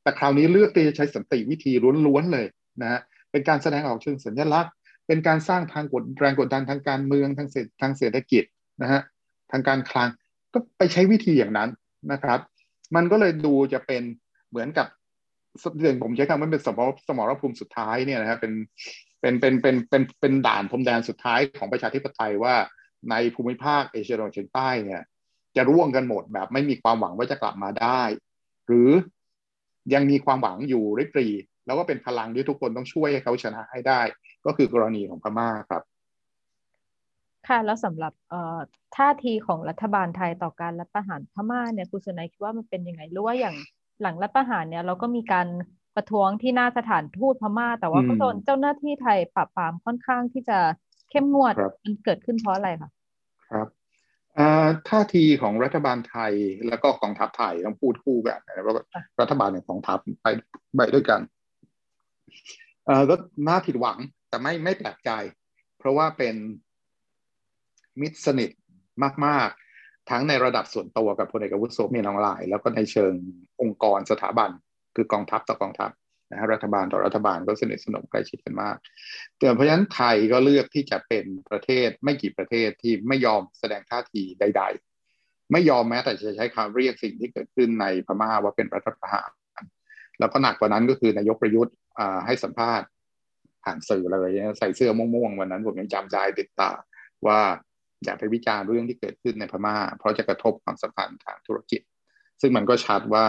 [0.02, 1.72] แต่คราวนี้เลือกที่จะใช้สันติวิธี
[2.06, 2.46] ล้วนๆเลย
[2.82, 4.72] นะฮะเป็นการแสดงออกเชิงสัญลักษณ์
[5.06, 8.44] เป็นการสร้างทางกดแรงกดดันทางการเมืองทางเศรษฐทางเศรษฐกิจ
[8.82, 9.00] นะฮะ
[9.52, 10.08] ทางการคลัง
[10.54, 11.70] ก็ไปใช้วิธีอย่างนั้น
[12.12, 12.40] นะครับ
[12.96, 14.02] มันก็เลยดูจะเป็น
[14.50, 14.86] เหมือนกับ
[15.78, 18.52] เรื่องผมใช้คำว่าเป็นสมรสมรภูมิสุดท้ายเนี่ยนะครับเป็น
[19.20, 22.54] เป็นเป็นเป็นเป็นเป็นด่านพรมแดนสุดท้ายของประชาธิปไตยว่า
[23.10, 25.02] ในภูมิภาคเอเชียตะวันออกเฉียงใต้เนี่ย
[25.56, 28.02] จะร่วงกันหมดแบบไม่มีความหวังว่าจะกลับมาได้
[28.66, 28.90] หรือ
[29.94, 31.28] ยังมีความหวังอยู่ริบรี
[31.66, 34.00] แล้วก็เป็นพลังที่ทุกคนต้องช่วยให้เขาชนะให้ได้
[34.46, 35.82] ก็คือกรณีของพม่าครับ
[37.48, 38.12] ค่ะแล้วสำหรับ
[38.96, 43.56] ท่าทีของรัฐบาลไทยต่อการรัฐประหารพม่าเนี่ยคุณสุนัยคิดว่ามันเป็นยังไงหรือว่าอย่าง
[44.02, 45.46] หลังรัฐประหารเนี่ยเราก็มีการ
[45.96, 50.58] ประท้วงที่หน้าสถานทูตพม่า แต่ว่าก็โดนเจ้าหน้าที่ไทยปราบปรามค่อนข้างที่จะ
[51.10, 52.90] เข้มงวดมันเกิดขึ้นเพราะอะไรคะ
[53.50, 53.68] ครับ
[54.88, 56.32] ท่าทีของรัฐบาลไทย
[56.68, 58.74] แล้วก็กองทัพไทยต้องพูดคู่กันนะว่า
[59.20, 60.26] รัฐบาลกับกองทัพไป
[60.76, 61.20] ไปด้วยกัน
[62.86, 63.14] เออก็
[63.48, 65.10] น่าผิดหวังแต่ไม่ไม่แปลกใจ
[65.78, 66.34] เพราะว่าเป็น
[68.00, 68.50] มิตรสนิท
[69.26, 69.48] มาก
[69.80, 73.12] ๆ ทั้งในระดับส่วนตัวกับพลเอกวุฒิโสมีน้องลาย แล้วก็ในเชิง
[73.60, 74.50] องค์กรสถาบัน
[74.96, 75.90] คือกองทัพต่อกองทัพ
[76.30, 78.76] นะรัฐบาลต่อรัฐบาลก็สนิทสนมใกล้ชิดกันมาก
[79.54, 84.62] เพราะฉะนั้นไทยก็เลือกที่จะเป็นประเทศไม่กี่ประเทศที่ไม่ยอมแสดงท่าทีใด
[85.06, 89.30] ๆ ไม่ยอมแม้แต่จะใช้คำเรียกสิ่งที่เกิดขึ้นในพม่าว่าเป็นรัฐประหาร
[90.18, 91.74] แล้วก็หนักกว่านั้นก็คือนายกประยุทธ์
[92.26, 92.88] ให้สัมภาษณ์
[93.64, 96.70] ผ่านสื่อเลยใส่เสื้อม่วงๆวันนั้นผมยังจำใจติดตา
[97.26, 97.40] ว่า
[98.04, 101.80] อย่าไปวิจารณ์เรื่องที่เกิดขึ้นในพม่า เพราะจะกระทบความสัมพันธ์ทางธุรกิจ
[102.40, 103.26] ซึ่งมันก็ชัดว่า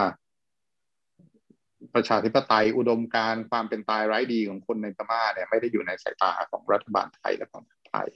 [1.94, 8.08] ประชาธิปไตยอุดมการความเป็นตายไร้ดีของคนในพม่าเนี่ยไม่ได้อยู่ในสายตาของรัฐบาลไทยและของไทย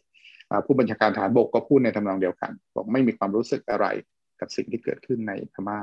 [0.66, 3.86] ผู้บัญชาการฐานบกก็พูดในทำนองเดียวกัน บอกไม่มีความรู้สึกอะไร
[4.40, 5.80] กับสิ่งที่เกิดขึ้นในพม่า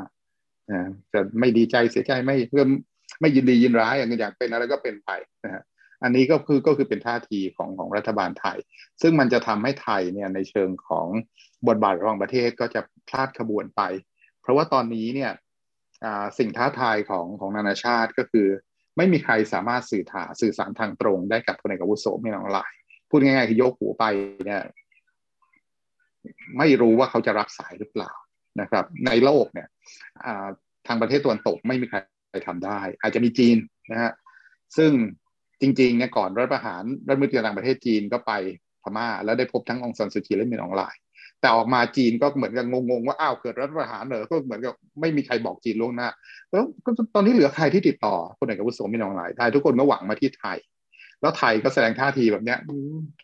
[1.14, 2.64] จะไม่ดีใจเสียใจไม่เพื่อ
[3.22, 5.12] ไม่ยินดียินร้ายอย่างอยากเป็นอะไรก็เป็นไป
[5.46, 5.64] นะฮะ
[6.04, 8.58] อันนี้ก็คือก็คือเป็นท่าทีของของรัฐบาลไทย
[9.02, 11.08] ซึ่งมันจะทำให้ไทยเนี่ยในเชิงของ
[11.68, 13.82] บทบาทระหว่างประเทศก็จะพลาดขบวนไป
[14.42, 15.32] เพราะว่าตอนนี้เนี่ย
[16.40, 18.48] สิ่งท้าทายของของนานาชาติก็คือ
[18.98, 22.74] ไม่มีใครสามารถสื่อถาสื่อสารทางตรงได้กับพลเอกวุโสไม่นองลาย
[23.10, 24.04] พูดง่ายๆคือยกหูไป
[24.46, 24.64] เนี่ย
[26.58, 28.12] ไม่รู้ว่าเขาจะรับสายหรือเปล่า
[28.62, 29.68] นะครับ ในโลกเนี่ย
[30.88, 31.98] ทางประเทศตะวันตกไม่มีใคร
[32.48, 33.58] ทำได้ อาจจะมีจีน
[33.92, 34.12] นะฮะ
[34.78, 34.92] ซึ่ง
[35.62, 38.32] จริงๆเนี่ยก่อนรัฐประหารรัฐมนตรีต่างประเทศจีนก็ไป
[38.84, 41.02] พม่า แล้วได้พบทั้งองซันสุจีและมินอองไลน์
[41.44, 46.10] แต่ออกมาจีนก็เหมือนกับงงๆว่าอ้าวเกิดรัฐประหารเหรอก็เหมือนกับไม่มีใครบอกจีนล่วงหน้า
[46.52, 46.64] แล้ว
[47.16, 50.58] ตอนนี้เหลือใครที่ติดต่อคนไหนกับวุฒิโสมินองไลน์ไทยทุกคนก็หวังมาที่ไทย
[51.22, 52.60] แล้วไทยก็แสดงท่าทีแบบเนี้ย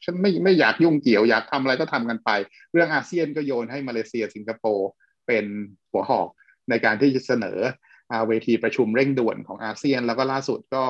[0.04, 2.30] ฉันไม่ไม่อยากยุ่งเกี่ยวอยากทำอะไรก็ทำกันไป
[2.74, 4.90] เรื่องอาเซียนก็โยนให้มาเลเซียสิงคโปร์
[5.28, 5.46] เป็น
[5.92, 6.28] หัวหอก
[6.70, 7.60] ในการที่จะเสนอ
[8.28, 10.86] เวทีประชุมเร่งด่วนของอาเซียน แล้วก็ล่าสุดก็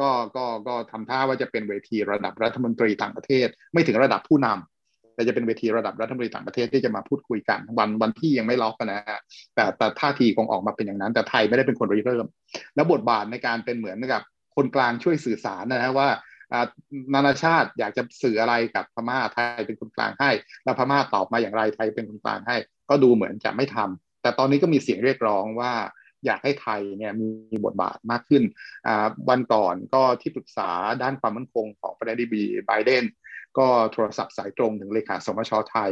[0.00, 4.71] ก็ก็ก็ทำท่าว่าจะเป็นเวทีระดับรัฐมนตรีต่างประเทศ ไม่ถึงระดับผู้นำ
[5.22, 9.18] แต่จะเป็นเวทีระดับรัฐมนตรีต่างประเทศที่จะมาพูดคุยกันวันวันที่ยังไม่ล็อกนะฮะ
[9.54, 12.26] แต่แต่ท่าทีคงออกมาเป็นอย่างนั้น แต่ไทยไม่ได้เป็นคนริเริ่ม
[12.74, 14.22] แล้วบทบาทในการเป็นเหมือนกับ
[14.56, 16.08] คนกลางช่วยสื่อสารนะฮะว่า
[17.14, 20.30] นานาชาติอยากจะสื่ออะไรกับพม่าไทยเป็นคนกลางให้
[20.64, 22.56] แล้วพม่าตอบมาอย่างไรไทยเป็นคนกลางให้
[22.90, 25.72] ก็ดูเหมือนจะไม่ทำแต่ตอนนี้ก็มีเสียงเรียกร้องว่า
[26.26, 28.42] อยากให้ไทยเนี่ยมีบทบาทมากขึ้น
[29.28, 30.70] วันก่อนก็ที่ปรึกษา
[31.02, 33.04] ด้านความมั่นคงของประธานาธิบดีไบเดน
[33.58, 35.90] ก็โทรศัพท์สายตรงถึงเลขาสมชไทย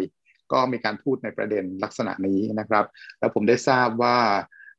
[0.52, 2.84] ก็มีการพูดในประเด็นลักษณะนี้นะครับ
[3.18, 4.18] แล้วผมได้ทราบว่า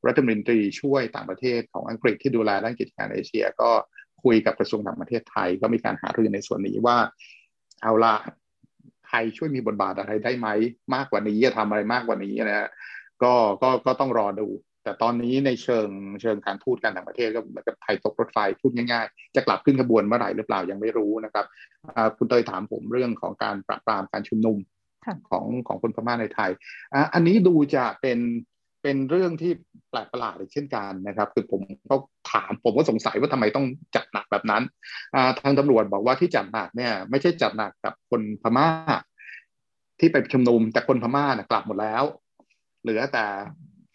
[0.08, 3.72] รัฐมนตรีช่วยต่างประเทศของอังกฤษที่ดูแลด้านกิจการเอเชีย ก็
[4.24, 6.98] คุยกับกระทรวงต่างประเทศไทย ก็มีการหารือในส่วนนี้ว่า
[7.84, 8.16] เอาละ
[9.08, 10.48] ไทยช่วยมีบทบาทอะไรได้ไหม
[10.96, 12.70] มากกว่านี้จะทำอะไรมากกว่านี้นะ
[13.24, 14.48] ก็ก็ก็ต้องรอดู
[14.84, 15.88] แต่ตอนนี้ในเชิง
[16.22, 21.46] เชิงการพูดกันต่างประเทศก็เหมือนกับไทยตกรถไฟพูดง่ายๆ จะกลับขึ้นขบวนเมื่อไหร่หรือเปล่ายังไม่รู้นะครับ
[22.18, 24.58] คุณเตยถามผมเรื่องของการปราบปรามการชุมนุม
[25.30, 26.52] ของของคนพม่าในไทย
[27.14, 28.20] อันนี้ดูจะเป็น
[28.84, 29.52] เป็นเรื่องที่
[29.90, 31.96] แปลกประหลาดเช่นกันนะครับ คือผมก็
[32.32, 33.66] ถามผมก็สงสัยว่าทำไมต้อง
[33.96, 34.64] จัดหนักแบบนั้น
[35.40, 38.68] ทางตำรวจบอกว่าที่จัดหนักเนี่ยไม่ใช่จัดหนักกับคนพม่า
[40.00, 42.04] ที่ไปชุมนุมแต่คนพม่านะกลับหมดแล้ว
[42.82, 43.26] เหลือแต่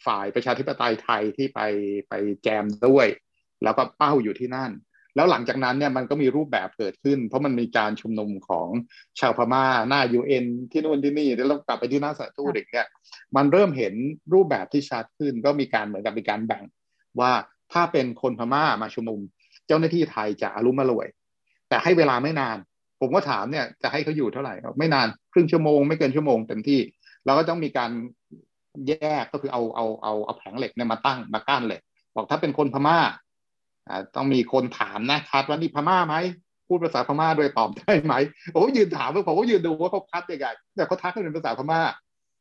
[0.07, 1.61] ฝ่ายประชาธิปไตยไทยที่ไป
[2.09, 3.07] ไปแจมด้วย
[3.65, 4.71] แล้วก็เป้าอยู่ที่นั่น
[5.17, 8.69] แล้วหลังจากนั้นเนี่ยมันก็มีรูปแบบเกิดขึ้น เพราะมันมีการชุมนุมของ
[9.21, 12.87] ชาวพม่าหน้ายูเอ็นที่นู่นที่นี่แล้วกลับไปที่หน้าสถานทูตอีกเนี่ย
[13.37, 13.95] มันเริ่มเห็น
[14.35, 16.65] รูปแบบที่ชัดขึ้น ก็มีการเหมือนกับมีการแบ่ง
[17.21, 17.33] ว่า
[17.73, 19.21] ถ้าเป็นคนพม่ามาชุมนุม
[19.67, 21.09] เจ้าหน้าที่ไทยจะอารมณ์มารวย
[21.69, 22.57] แต่ให้เวลาไม่นาน
[23.01, 26.81] ผมก็ถามเนี่ยจะให้เขาอยู่เท่าไหร่ไม่นานครึ่งชั่วโมงไม่เกินชั่วโมงเต็มที่
[27.25, 27.91] เราก็ต้องมีการ
[28.89, 31.81] แยกก็คือเอาเอาเอาเอาแผงเหล็กเนี่ยมาตั้งมากั้นเลย
[32.17, 32.99] บอกถ้าเป็นคนพม่า
[33.89, 36.15] อ่าต้องมีคนถามนะคัดว่านี่พม่าไหม
[36.69, 38.15] พูดภาษาพม่าด้วยตอบได้ไหม
[38.53, 40.47] ผมก็ยืนถามผมก็ยืนดูว่าเขาคัดยังไง
[40.77, 41.81] แต่เขาทักเป็นภาษาพม่า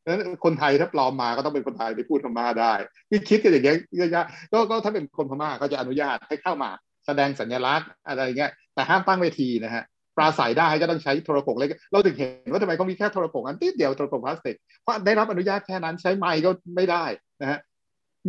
[0.04, 2.72] แล้วคนไทยถ้าปลอมมาก็ต้องเป็นคนไทยที่พูดพม่าได้
[3.10, 6.70] ที่คิดกันอย่างเงี้ยเยอะๆก็ก็ถ้าเป็นคนพม่าก็จะอนุญาตให้เข้ามา
[7.06, 9.84] แสดงสัญลักษณ์อะไรเงี้ยแต่ห้ามตั้งเวทีนะฮะ
[10.16, 17.04] ปราศัยได้ก็ต้องใช้โทรโขงเล็กเราถึงเห็นว่าทำไมเขามีแค่โทรโขงอันติดเดียวโทรโขงพลาสติกเพราะได้รับอนุญาตแค่นั้นใช้ไม้ก็ไม่ได้
[17.42, 17.58] นะฮะ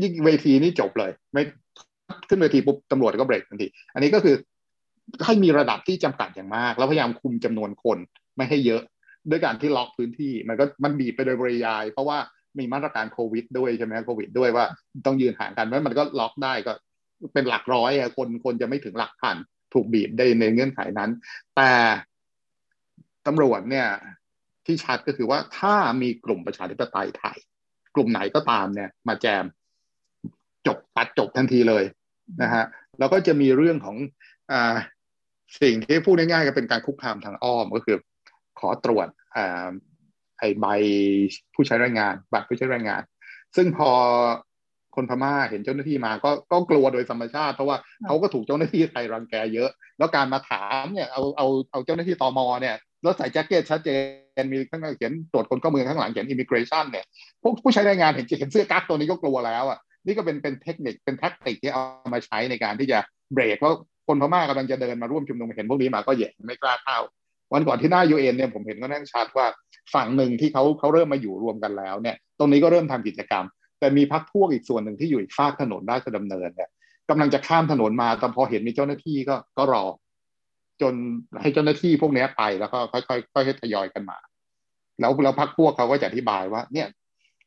[0.02, 1.44] ยิ่งเวทีนี่จบเลย ไม่
[2.30, 4.36] ขึ้นเวทีปุ๊บตำรวจก็เบรกทันทีอันนี้ก็คือ
[5.26, 7.98] ให้มีระดับที่จำกัดอย่างมาก แล้วพยายามคุมจำนวนคน
[8.38, 8.82] ไม่ให้เยอะ
[9.30, 12.18] ด้วยการที่ล็อกพื้นที่มันก็มันบีบไปโดยบริยาย เพราะว่า
[12.60, 14.66] มีมาตรการโควิดด้วยใช่ไหมโควิดด้วยว่า
[15.06, 16.74] ต้องยืนห่างกันแล้วมันก็ล็อกได้ก็
[17.34, 19.38] เป็นหลักร้อยคนคนจะไม่ถึงหลักพัน
[19.74, 21.12] ถูกบีบได้ในเงื่อนไขนั้น
[21.56, 21.72] แต่
[23.26, 23.88] ตำรวจเนี่ย
[24.66, 27.38] ที่ชัดก็คือว่าถ้ามีกลุ่มประชาธิปไตยไทย
[27.96, 29.44] กลุ่มไหนก็ตามเนี่ย มาแจม
[30.68, 31.84] จบตัดจบทันทีเลย
[32.42, 32.64] นะฮะ
[33.00, 33.98] แล้วก็จะมีเรื่องของ
[34.52, 34.54] อ
[35.62, 37.98] สิ่งที่พูดง่ายๆก็เป็นการคุกคามทางอ้อมก็คือ
[38.60, 39.08] ขอตรวจ
[39.38, 39.40] อ
[40.40, 40.66] ไอใบ
[41.54, 43.02] ผู้ใช้แรงงาน บัตรผู้ใช้แรงงาน
[43.56, 43.90] ซึ่งพอ
[44.98, 53.90] คนพม่าเห็นเจ้าหน้าที่มาก็ก็กลัวโดยธรรมชาติเพราะว่าเขาก็ถูกเจ้าหน้าที่ไทยรังแกเยอะ แล้วการมาถามเนี่ยเอาเอาเอาเจ้าหน้าที่ตมเนี่ยแล้วใส่แจ็คเก็ตชัดเจ
[54.42, 57.06] นมีข้างหน้าเขียนตรวจคนเข้าเมืองข้างหลังเขียน immigration เนี่ย
[57.42, 61.84] พวกผู้ใช้แรงงานเห็นเห็นเสื้อกั๊กตัวนี้ก็กลัวแล้วอะนี่ก็เป็นเป็นเทคนิคเป็น tactic ที่เอา
[62.14, 63.00] มาใช้ในการที่จะ
[63.34, 63.74] เบรกว่า
[64.08, 67.00] คนพม่ากำลังจะเดินมาร่วมชุมนุมเห็นพวกนี้มาก็แย่ไม่กล้าเข้า
[67.54, 69.48] วันก่อนที่หน้ายูเอ็นเนี่ยผมเห็นก็แน่ชัดว่า
[69.94, 73.46] ฝั่งหนึ่งที่เขาเขาเริ่มมาอยู่รวมกันแล้วเนี่ย ตรงนี้ก็เริ่มทำกิจกรรม
[73.80, 76.70] แต่มีพักพวกอีกส่วนหนึ่งที่อยู่อีกฝากถนนราชดำเนินเนี่ย
[77.10, 79.84] กำลังจะข้ามถนนมาแต่พอเห็นมีเจ้าหน้าที่ก็ก็รอ
[80.82, 80.94] จน
[81.42, 84.18] ให้เจ้าหน้าที่พวกนี้ไปแล้วก็ค่อยๆค่อยๆทยอยกันมา
[85.00, 86.88] แล้วแล้วพักพวกเขาก็จะอธิบายว่า เนี่ย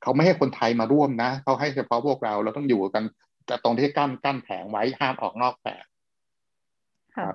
[0.03, 3.05] เขาไม่ให้คนไทยมาร่วมนะเขาให้เฉพาะพวกเราเราต้องอยู่กัน
[3.47, 5.85] แต่ตรงที่กั้นกั้นแผงไว้ห้ามออกนอกแผง
[7.17, 7.29] ค่ะ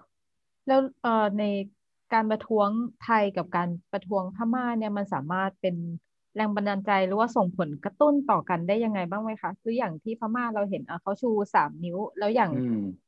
[0.67, 1.43] แล้วเอ่อใน
[2.13, 2.69] การประท้วง
[3.03, 5.75] ไทยกับการประท้วงพม่าเนี่ยมันสามารถเป็น
[6.35, 12.51] แรงบันดาลใจหรือว่าส่งผลกระตุ้นต่อกันได้ยังไงบ้างไหมคะคืออย่างที่พม่าเราเห็นอะเขาชูสามนิ้ว แล้วอย่าง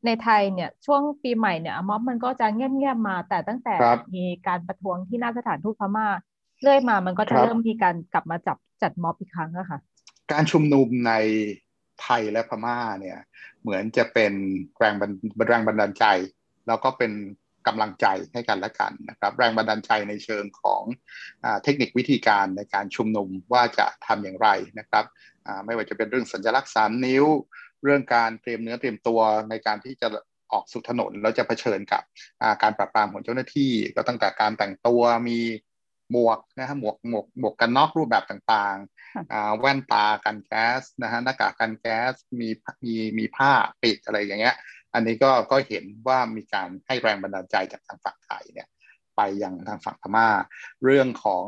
[0.06, 3.76] ในไทยเนี่ยช่วงปีใหม่เนี่ยม็อบมันก็จะเงียบๆมา แต่ตั้งแต่
[4.16, 6.08] มีการประท้วงที่หน้าสถานทูตพม่า
[6.62, 9.80] เรื่อยมามันก็จะเริ่มมีการกลับมาจับจัดม็อบอีกครั้งอะค่ะ
[10.32, 11.14] การชุมนุมใน
[12.02, 13.18] ไทยและพม่าเนี่ย
[13.62, 14.34] เหมือนจะเป็น
[14.78, 15.12] แรงบัน
[15.48, 16.06] แรงบันดาลใจ
[16.68, 17.12] แล้วก็เป็น
[17.68, 20.84] กำลังใจให้กันและกันนะครับ แรงบันดาลใจในเชิงของ
[21.44, 24.50] อเทคนิควิธีการในการชุมนุมว่าจะทำอย่างไร
[24.80, 25.06] นะครับ
[25.66, 27.26] ไม่ว่าจะเป็นเรื่องสัญลักษณ์สามนิ้ว
[27.84, 30.08] เรื่องการเตรียมเนื้อเตรียมตัวในการที่จะ
[30.54, 32.04] ออกสู่ถนนแล้วจะเผชิญกับ
[32.64, 35.40] การปราบปรามของเจ้าหน้าที่ ก็ตั้งแต่การแต่งตัวมี
[36.12, 42.50] หมวกนะฮะหมวกหมวกหมวกกันน็อกรูปแบบต่างๆแว่นตากันแก๊สนะฮะหน้ากากกันแก๊สมี
[42.84, 43.52] มีมีผ้า
[43.84, 44.56] ปิดอะไรอย่างเงี้ย
[44.94, 48.68] อันนี้ก็ก็เห็นว่ามีการให้แรงบันดาลใจจากทางฝั่งไทยเนี่ย
[49.16, 50.28] ไปยังทางฝั่งพม่า
[50.84, 51.46] เรื่องของ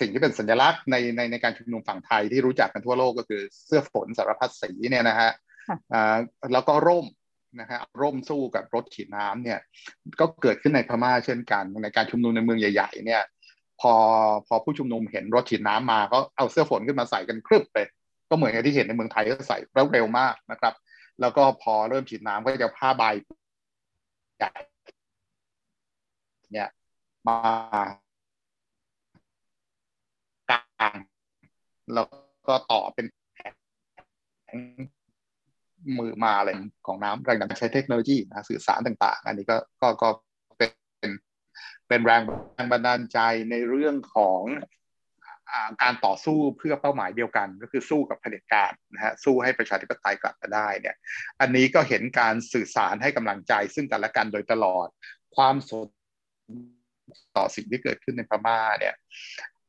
[0.00, 5.30] สิ่งที่เป็นสัญลักษณ์ในในในการชุมนุมฝั่งไทยที่รู้จักกันทั่วโลกก็คือเสื้อฝนสารพัดสีเนี่ยนะฮะ
[6.52, 7.06] แล้วก็ร่ม
[7.60, 9.58] นะฮะร่มสู้กับรถฉีดน้ำเนี่ย
[10.20, 13.22] ก็เกิดขึ้นในพม่าเช่นกัน ในการชุมนุมในเมืองใหญ่ ๆ เนี่ย
[13.80, 13.94] พอ
[14.48, 17.86] พอผู้ชุมนุมเห็นรถฉีดน้ำมาก็เอาเสื้อฝนขึ้นมาใส่กันครึบเลย
[18.30, 20.74] ก็เหมือนกับที่เห็นในเมืองไทยก็ใส่แล้วเร็วมากนะครับ
[21.22, 23.02] แล้วก็พอเริ่มฉีดน้ำก็จะผ้าใบ
[24.36, 24.50] ใหญ่
[26.52, 26.68] เนี่ย
[27.28, 27.36] มา
[30.50, 30.96] กาง
[31.94, 32.06] แล้ว
[32.48, 33.06] ก็ต่อเป็น
[35.98, 36.50] มือมาอะไร
[36.86, 40.08] ของน้ำแรงดันใช้เทคโนโลยีนะสื่อสารต่าง ๆ อันนี้ก็ก็ก็
[40.58, 40.66] เป็
[41.08, 41.10] น
[41.88, 42.22] เป็นแรง
[42.72, 43.18] บันดาลใจ
[43.50, 44.40] ในเรื่องของ
[45.82, 50.96] การต่อสู้เพื่อเป้าหมายเดียวกัน ก็คือสู้กับเผด็จการนะฮะสู้ให้ประชาธิปไตยกลับมาได้เนี่ย
[51.40, 54.88] อันนี้ก็เห็นการสื่อสารให้กำลังใจซึ่งกันและกันโดยตลอด
[55.36, 55.86] ความสน
[57.36, 58.94] ต่อสิ่งที่เกิดขึ้นในพม่าเนี่ย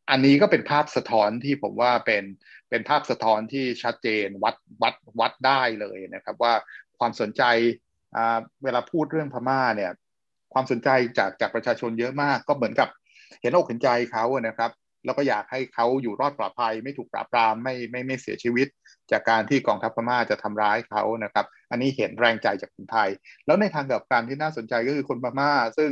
[0.10, 2.24] อันนี้ก็เป็นภาพสะท้อนที่ผมว่าเป็น
[2.70, 6.54] เป็นภาพสะท้อนที่ชัดเจนวัดวัดวัดได้เลยนะครับว่า
[7.00, 7.44] ความสนใจ
[8.64, 9.92] เวลาพูดเรื่องพม่าเนี่ย
[10.54, 12.90] ความสนใจจากจากประชาชนเยอะมากก็เหมือนกับ
[13.42, 14.72] เห็นอกเห็นใจเขานะครับ
[15.06, 18.68] แล้วก็อยากให้เขาอยู่รอดปลอดภัย ไม่ถูกปราบปรามไม่ไม่ไม่เสียชีวิต
[19.12, 23.10] จากการที่กองทัพพม่าจะทำร้ายเขานะครับ อันนี้เห็นแรงใจจากคนไทย
[23.46, 25.92] แล้วในทางกับการที่น่าสนใจก็คือคนพม่า ซึ่ง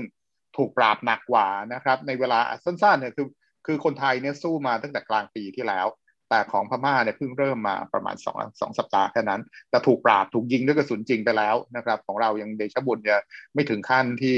[0.58, 3.28] ถูกปราบหนักกว่านะครับ ในเวลาสั้นๆเนี่ยคือ
[3.66, 5.88] คือคนไทยเนี่ยสู้มาตั้งแต่กลางปีที่แล้ว
[6.30, 13.22] แต่ของพม่าเนี่ยเพิ่งเริ่มมาประมาณสองสองสัปดาห์แค่นั้นแต่ถูกปราบถูกยิงด้วยกระสุนจริงไปแล้วนะครับ ของเรายังเดชบุญเนี่ย
[13.54, 14.36] ไม่ถึงขั้นที่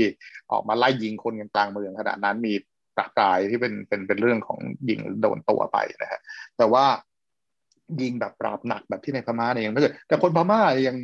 [0.52, 2.54] ออกมาไล่ยิงคนกลางเมืองขนาดนั้นมี
[2.98, 6.22] ปรากายที่เป็นเป็นเป็นเรื่องของยิงโดนตัวไปนะฮะ
[6.58, 6.86] แต่ว่า
[8.02, 10.98] ยิงแบบปราบหนักแบบที่ในพม่าเนี่ยยังไม่เกิดแต่คนพม่ายัง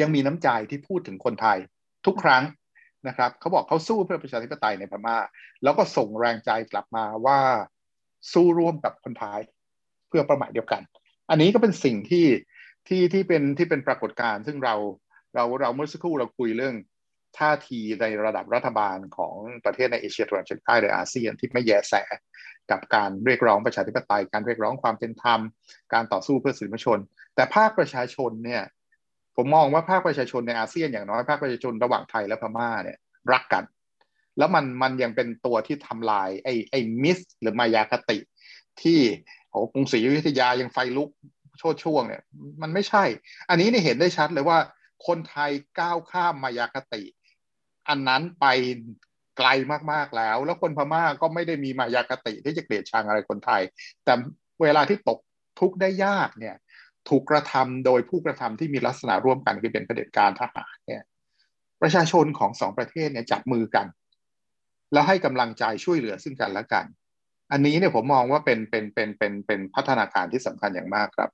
[0.00, 1.58] ยังมีน้ำใจที่พูดถึงคนไทย
[2.06, 2.44] ทุกครั้ง
[3.08, 5.16] นะครับเขาบอกเขาสู้เพื่อประชาธิปไตยในพม่า
[5.62, 7.38] แล้วก็ส่งแรงใจกลับมาว่า
[8.32, 9.40] สู้ร่วมกับคนไทย
[10.08, 10.82] เพื่อประมาทเดียวกัน
[11.30, 12.26] อันนี้ก็เป็นสิ่งที่
[12.88, 14.74] ที่ที่เป็นที่เป็นปรากฏการณ์ซึ่งเรา
[15.34, 16.74] เราเราเมื่อสักครู่เราคุยเรื่อง
[17.38, 19.34] ท่าทีในระดับรัฐบาลของ
[19.64, 21.94] ประเทศในเอเชียตะวันออกเฉียงใต้หรืออาเซียนที่ไม่แยแส
[22.70, 25.40] กับการเรียกร้องประชาธิปไตย การเรียกร้องความเป็นธรรม
[25.92, 26.98] การต่อสู้เพื่อสื่อมวลชน
[27.34, 28.62] แต่ภาคประชาชนเนี่ย
[29.36, 32.98] ผมมองว่าภาคประชาชนในอาเซียนอย่างน้อยภาคประชาชนระหว่างไทยและพม่าเนี่ย
[33.32, 33.64] รักกัน
[34.38, 38.18] แล้วมันมันยังเป็นตัวที่ทำลายไอ้ไอ้มิสหรือมายาคติ
[38.82, 39.00] ที่
[39.52, 41.10] อ้กรุงศรีอยุธยายังไฟลุก
[41.58, 42.22] โชดช่วงเนี่ย
[42.62, 43.04] มันไม่ใช่
[43.48, 44.58] อันนี้นี่เห็นได้ชัดเลยว่า
[45.06, 47.02] คนไทยก้าวข้ามมายาคติ
[47.88, 48.46] อันนั้นไป
[49.38, 49.48] ไกล
[49.92, 53.62] มากๆแล้ว แล้วคนพม่าก็ไม่ได้มีมายาคติที่จะเกลียดชังอะไรคนไทย
[54.04, 54.14] แต่
[54.62, 55.18] เวลาที่ตก
[55.60, 56.56] ทุกข์ได้ยากเนี่ย
[57.08, 61.02] ถูกกระทำโดยผู้กระทำที่มีลักษณะร่วมกันคือเป็นเผด็จการทหารเนี่ย
[61.82, 63.86] ประชาชนของสองประเทศเนี่ยจับมือกัน
[64.92, 66.86] แล้วให้กำลังใจช่วยเหลือซึ่งกันและกัน
[67.52, 71.30] อันนี้เนี่ยผมมองว่าเป็นเป็นเป็นเป็นเป็นพัฒนาการที่สำคัญอย่างมากครับ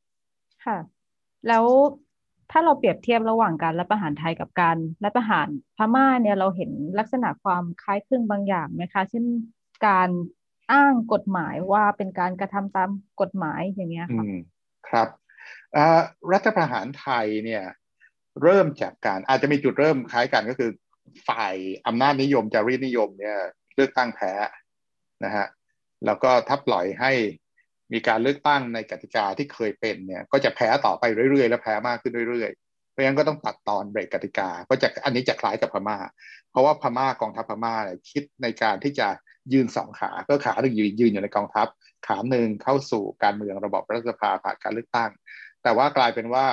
[0.65, 0.79] ค่ะ
[1.49, 1.65] แล้ว
[2.53, 9.25] ถ้าเราเปรียบเทียบระหว่างการรัฐประหารไทยกับการรัฐประหารพม่าเนี่ยเราเห็นลักษณะความคล้ายคลึงบางอย่างไหมคะ เช่น
[9.87, 10.11] การ
[10.73, 12.91] อ้างกฎหมายว่าเป็นการกระทำตาม
[13.21, 14.25] กฎหมายอย่างเงี้ยค่ะ
[14.89, 15.09] ครับ
[16.33, 17.65] รัฐประหารไทยเนี่ย
[18.43, 20.71] เริ่มจากการอาจจะมีจุดเริ่มคล้ายกันก็คือ
[21.29, 21.55] ฝ่าย
[21.87, 23.39] อำนาจนิยมจารีตนิยมเนี่ย
[23.75, 24.33] เลือกตั้งแพ้
[25.25, 25.47] นะฮะ
[26.07, 27.13] แล้วก็ถ้าปล่อยให้
[27.93, 35.99] มีการเลือกตั้งในกติกาที่เคยเป็นเนี่ยก็จะแพ้ต่อไปเรื่อยๆ และแพ้มากขึ้นเรื่อยๆ เพราะงั้นก็ต้องตัดตอนเบรกกติกาก็จะอันนี้จะคล้ายกับพม่า
[36.51, 39.09] เพราะว่าพม่ากองทัพพม่าเนี่ยคิดในการที่จะ
[39.53, 41.67] ยืนสองขาก็ขาหนึ่งยืนยืนอยู่ในกองทัพ
[42.07, 45.11] ขาหนึ่งเข้าสู่การเมืองระบบรัฐสภาผ่านการเลือกตั้ง
[45.63, 46.45] แต่ว่ากลายเป็นว่า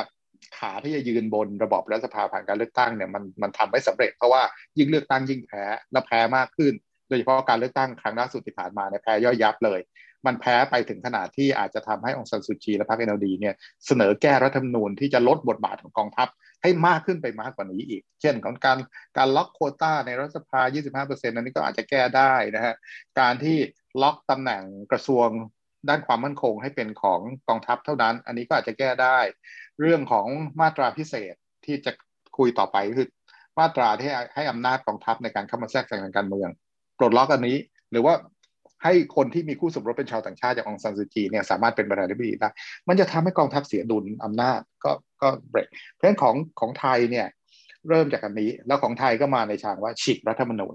[0.57, 4.41] ขาที่จะยืนบนระบบรัฐสภาผ่านการเลือกตั้งเนี่ยมันมันทำไม่สำเร็จเพราะว่า
[4.77, 6.73] ยิ่งเลือกตั้งยิ่งแพ้และแพ้มากขึ้น
[7.07, 9.79] โดยเฉพาะการเลือกตั้งครั้งล่าสุดที่ผ่านมาเนี่ยแพ้ย่อยยับเลย
[10.25, 13.55] มันแพ้ไปถึงขนาดที่อาจจะทำให้องซันซูจีและพรรคเอ็นดีเนี่ย
[13.85, 16.27] เสนอแก้รัฐธรรมนูญที่จะลดบทบาทของกองทัพ
[16.61, 18.77] ให้มากขึ้นไปมากกว่านี้อีก เช่นของการ
[19.17, 20.61] การล็อกโคต้าในรัฐสภา
[21.05, 22.75] 25%อันนี้ก็อาจจะแก้ได้นะฮะ
[23.19, 23.57] การที่
[24.01, 25.27] ล็อกตำแหน่งกระทรวง
[25.89, 29.19] ด้านความมั่นคงให้เป็นของกองทัพเท่านั้น อันนี้ก็อาจจะแก้ได้
[29.79, 30.27] เรื่องของ
[30.61, 31.91] มาตราพิเศษที่จะ
[32.37, 33.07] คุยต่อไปคือ
[33.59, 36.49] มาตราที่ให้อำนาจกองทัพในการเข้ามาแทรกแซงทางการเมือง
[36.97, 37.57] ปลดล็อกอันนี้
[37.91, 38.13] หรือว่า
[38.83, 42.49] ให้คนที่มีคู่สมรสเป็นชาวต่างชาติอย่างองซันซูจีเนี่ยสามารถเป็นประธานาธิบดีได้
[42.87, 47.27] มันจะทำให้กองทัพเสียดุลอำนาจก็ก็เบรกเพราะฉะนั้นของของไทยเนี่ย
[47.89, 50.73] เริ่มจากอันนี้ แล้วของไทยก็มาในทางว่าฉีกรัฐธรรมนูญ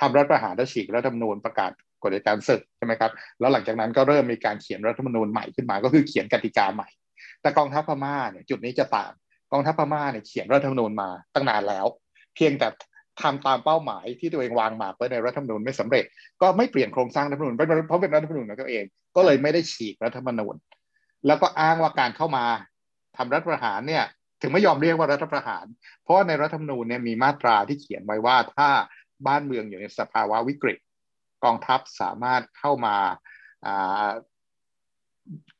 [0.00, 1.72] ทำรัฐประหารแล้วฉีกรัฐธรรมนูญประกาศ
[2.02, 6.88] กฎการศึกใช่ไหมครับแล้วหลังจากนั้นก็เริ่มมีการเขียนรัฐธรรมนูญใหม่ขึ้นมาก็คือเขียนกติกาใหม่
[7.42, 9.12] แต่กองทัพพม่าเนี่ยจุดนี้จะต่าง
[9.52, 11.86] กองทัพพม่าเนี่ยเขียนรัฐธรรมนูญมาตั้งนานแล้ว
[12.34, 12.68] เพียงแต่
[13.20, 16.04] ทำตามเป้าหมายที่ตัวเองวางหมากไว้ในรัฐธรรมนูญไม่สำเร็จ
[16.42, 17.60] ก็ไม่เปลี่ยนโครงสร้างรัฐธรรมนูญเพ
[17.92, 18.84] ราะเป็นรัฐธรรมนูญของตัวเอง
[19.16, 20.54] ก็เลยไม่ได้ฉีกรัฐธรรมนูญ
[21.26, 22.44] แล้วก็อ้างว่าการเข้ามา
[23.16, 24.04] ทำรัฐประหารเนี่ย
[24.40, 25.64] ถึงไม่ยอมเรียกว่ารัฐประหาร
[26.02, 28.68] เพราะในรัฐธรรมนูญเนี่ยมีมาตราที่เขียนไว้ว่าถ้า
[29.26, 30.78] บ้านเมืองอยู่ในสภาวะวิกฤต
[31.44, 32.96] กองทัพสามารถเข้ามา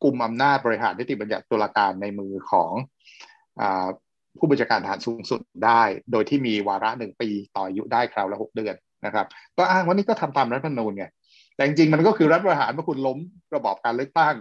[0.02, 2.72] กลุ่มอำนาจบริหารนิติบัญญัติตุลาการในมือของ
[4.38, 8.74] ผู้บัญชาการทหารสูงสุดได้ โดยที่มีวาระหนึ่งปีต่ออายุได้คราวละหกเดือน
[9.06, 9.26] นะครับ
[9.58, 11.04] ก็อ้างว่านี่ก็ทำตามรัฐธรรมนูญไง
[11.56, 13.18] แต่จริงๆมันก็คือรัฐประหารเมื่อคุณล้ม
[13.54, 14.34] ระบอบการเลือกตั้ง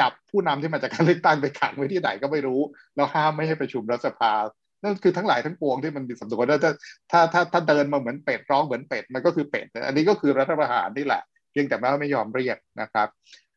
[0.00, 2.60] จับผู้นำที่มาจากการเลือกตั้งไปขังไว้ที่ไหนก็ไม่รู้
[2.96, 4.32] แล้วห้ามไม่ให้ประชุมรัฐสภา
[4.82, 6.72] นั่นคือทั้งหลายทั้งปวงที่มันมีสำนวนถ้า
[7.12, 11.22] ถ้าถ้าถ้าเดินมาเหมือนเป็ดร้องเหมือนเป็ดมันก็คือเป็ด อันนี้ก็คือรัฐประหารนี่แหละ
[11.52, 13.08] เพียงแต่ว่าไม่ยอมเรียกนะครับ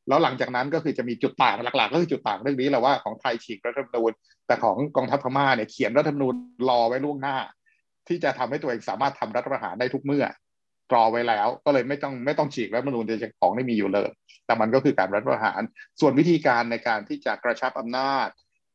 [0.07, 4.11] แล้วหลังจากนั้นก็คือจะมีจุดต่างหลักๆ ก็คือจุดต่างเรื่องนี้แหละว่าของไทยฉีกรัฐธรรมนูญ
[4.47, 6.35] แต่ของกองทัพพม่าเนี่ยเขียนรัฐธรรมนูญ
[6.69, 7.37] รอไว้ล่วงหน้า
[8.07, 10.25] ที่จะทำให้ตัวเองสามารถทำรัฐประหารได้ทุกเมื่อ
[10.93, 14.09] รอไว้แล้ว ก็เลยไม่ต้องไม่ต้องฉีกรัฐธรรมนูญจะของได้มีอยู่เลย
[14.45, 15.61] แต่มันก็คือการรัฐประหาร
[15.99, 18.27] ส่วนวิธีการในการที่จะกระชับอำนาจ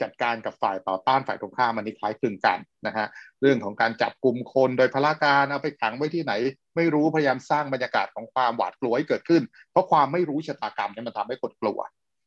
[0.03, 3.07] จัดการกับฝ่ายต่อต้านฝ่ายตรงข้ามมันนี่คล้ายคลึงกันนะฮะ
[3.41, 6.33] เรื่องของการจับกลุ่มคนโดยพละการเอาไปขังไว้ที่ไหน
[6.77, 11.79] ไม่รู้พยายามสร้างบรรยากาศของความหวาดกลัวให้เกิดขึ้น เพราะความไม่รู้ชะตากรรมเนี่ยมันทำให้คนกลัว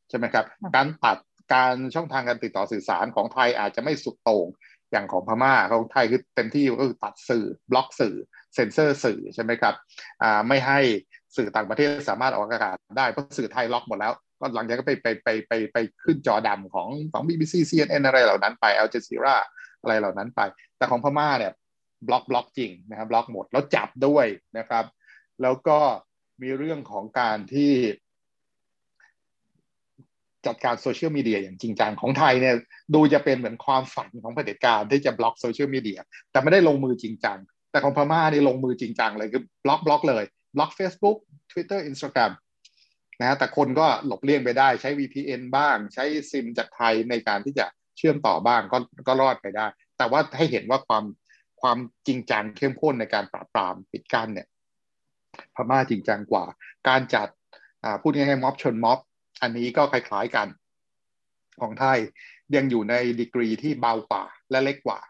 [0.08, 0.44] ใช่ไหมครับ
[0.76, 1.18] การตัด
[1.54, 4.46] การช่องทางการติดต่อสื่อสารของไทยอาจจะไม่สุดโต่ง
[4.92, 8.14] อย่างของพม่าของไทยคือเต็มที่ก็คือตัดสื่อบล็อกสื่อ
[8.54, 9.74] เซ็นเซอร์สื่อใช่ไหมครับ
[10.22, 10.78] อ่าไม่ให้
[11.36, 14.12] สื่อต่างประเทศสามารถออกอากาศได้เพราะสื่อไทยล็อกหมดแล้ว
[14.44, 19.36] ก็หลังจากก็ไปไปไปไปไปขึ้นจอดำของของ BBC CNN อะไรเหล่านั้นไป Al Jazeera
[19.80, 20.40] อะไรเหล่านั้นไป
[20.76, 21.52] แต่ของพม่าเนี่ย
[22.08, 24.26] บล็อกบล็อกจริงนะครับบล็อกหมดแล้วจับด้วย
[24.58, 24.84] นะครับ
[25.42, 25.78] แล้วก็
[26.42, 27.72] มีเรื่องของการที่
[30.46, 32.54] จัดการโซเชียลมีเดียอย่างจริงจังของไทยเนี่ย
[32.94, 35.98] ดูจะเป็นเหมือนความฝันของเผด็จการที่จะบล็อกโซเชียลมีเดีย
[36.30, 37.38] แต่ไม่ได้ลงมือจริงจัง
[37.70, 40.24] แต่ของพม่านี่ลงมือจริงจังเลยคือบล็อกบล็อกเลย
[40.56, 41.16] บล็อก Facebook
[41.52, 42.32] Twitter Instagram
[43.20, 49.66] นะแต่คนก็หลบเลี่ยงไปได้ใช้ VPN บ้าง ใช้ซิมจากไทยในการที่จะเชื่อมต่อบ้างก็ก็รอดไปได้
[49.98, 51.04] แต่ว่าให้เห็นว่าความ
[51.60, 54.48] ความจริงจังเข้มข้นในการปราบปรามปิดกั้นเนี่ย
[55.54, 56.44] พม่าจริงจังกว่า
[56.88, 57.28] การจัด
[58.02, 58.98] พูดง่ายๆม็อบชนม็อบ
[59.42, 60.48] อันนี้ก็คล้ายๆกัน
[61.60, 61.98] ของไทย
[62.56, 65.00] ยังอยู่ในดีกรีที่เบากว่าและเล็กกว่า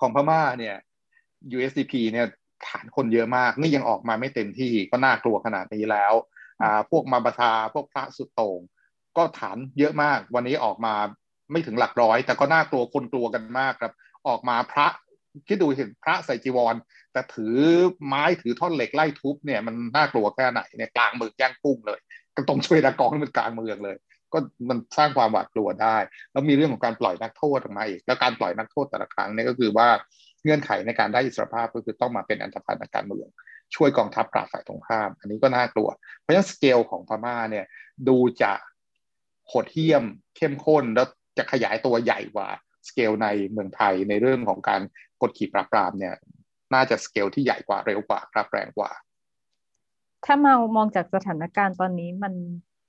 [0.00, 0.76] ของพม่าเนี่ย
[1.56, 2.26] USDP เนี่ย
[2.66, 6.12] ฐานคนเยอะมากนี่ยังออกมาไม่เต็มที่ก็น่ากลัวขนาดนี้แล้ว
[6.62, 8.60] อ่าพวกมาบาทาพวกพระสุดโต่ง
[9.16, 10.94] ก็ฐานเยอะมาก วันนี้ออกมา
[11.52, 13.92] ไม่ถึงหลักร้อย แต่ก็น่ากลัวคนกลัวกันมากครับ
[14.28, 14.86] ออกมาพระ
[15.46, 16.74] คิดดูเห็นพระใส่จีวร
[17.12, 17.56] แต่ถือ
[18.06, 22.00] ไม้ถือท่อนเหล็กไล่ทุบเนี่ยมันน่ากลัวแค่ไหนเนี่ยกลางเมืองย่างกุ้งเลย
[22.34, 23.96] ก็ตรงช่วยตะกองเป็นกลางเมืองเลย
[24.32, 24.38] ก็
[24.68, 25.96] มันสร้างความหวาดกลัวได้
[26.32, 29.88] แล้วมีเรื่องของการปล่อยนักโทษออกมาอีก แล้วการปล่อยนักโทษแต่ละครั้งเนี่ยก็คือว่า
[30.44, 33.28] เงื่อนไขในการได้อิสรภาพก็คือต้องมาเป็นอันธพาลทางการเมือง
[33.74, 35.88] ช่วยกองทัพปราบฝ่ายตรงข้าม อันนี้ก็น่ากลัว
[36.20, 37.66] เพราะฉะนั้นสเกลของพม่าเนี่ย
[38.08, 38.52] ดูจะ
[39.48, 40.04] โหดเหี้ยม
[40.36, 41.06] เข้มข้นแล้ว
[41.38, 42.48] จะขยายตัวใหญ่กว่า
[42.88, 44.82] สเกลในเมืองไทยในเรื่องของการ
[45.22, 46.14] กดขี่ปราบปรามเนี่ย
[46.74, 48.90] น่าจะสเกลที่ใหญ่กว่าเร็วกว่าครับแรงกว่า
[50.24, 52.34] ถ้ามามองจากสถานการณ์ตอนนี้มัน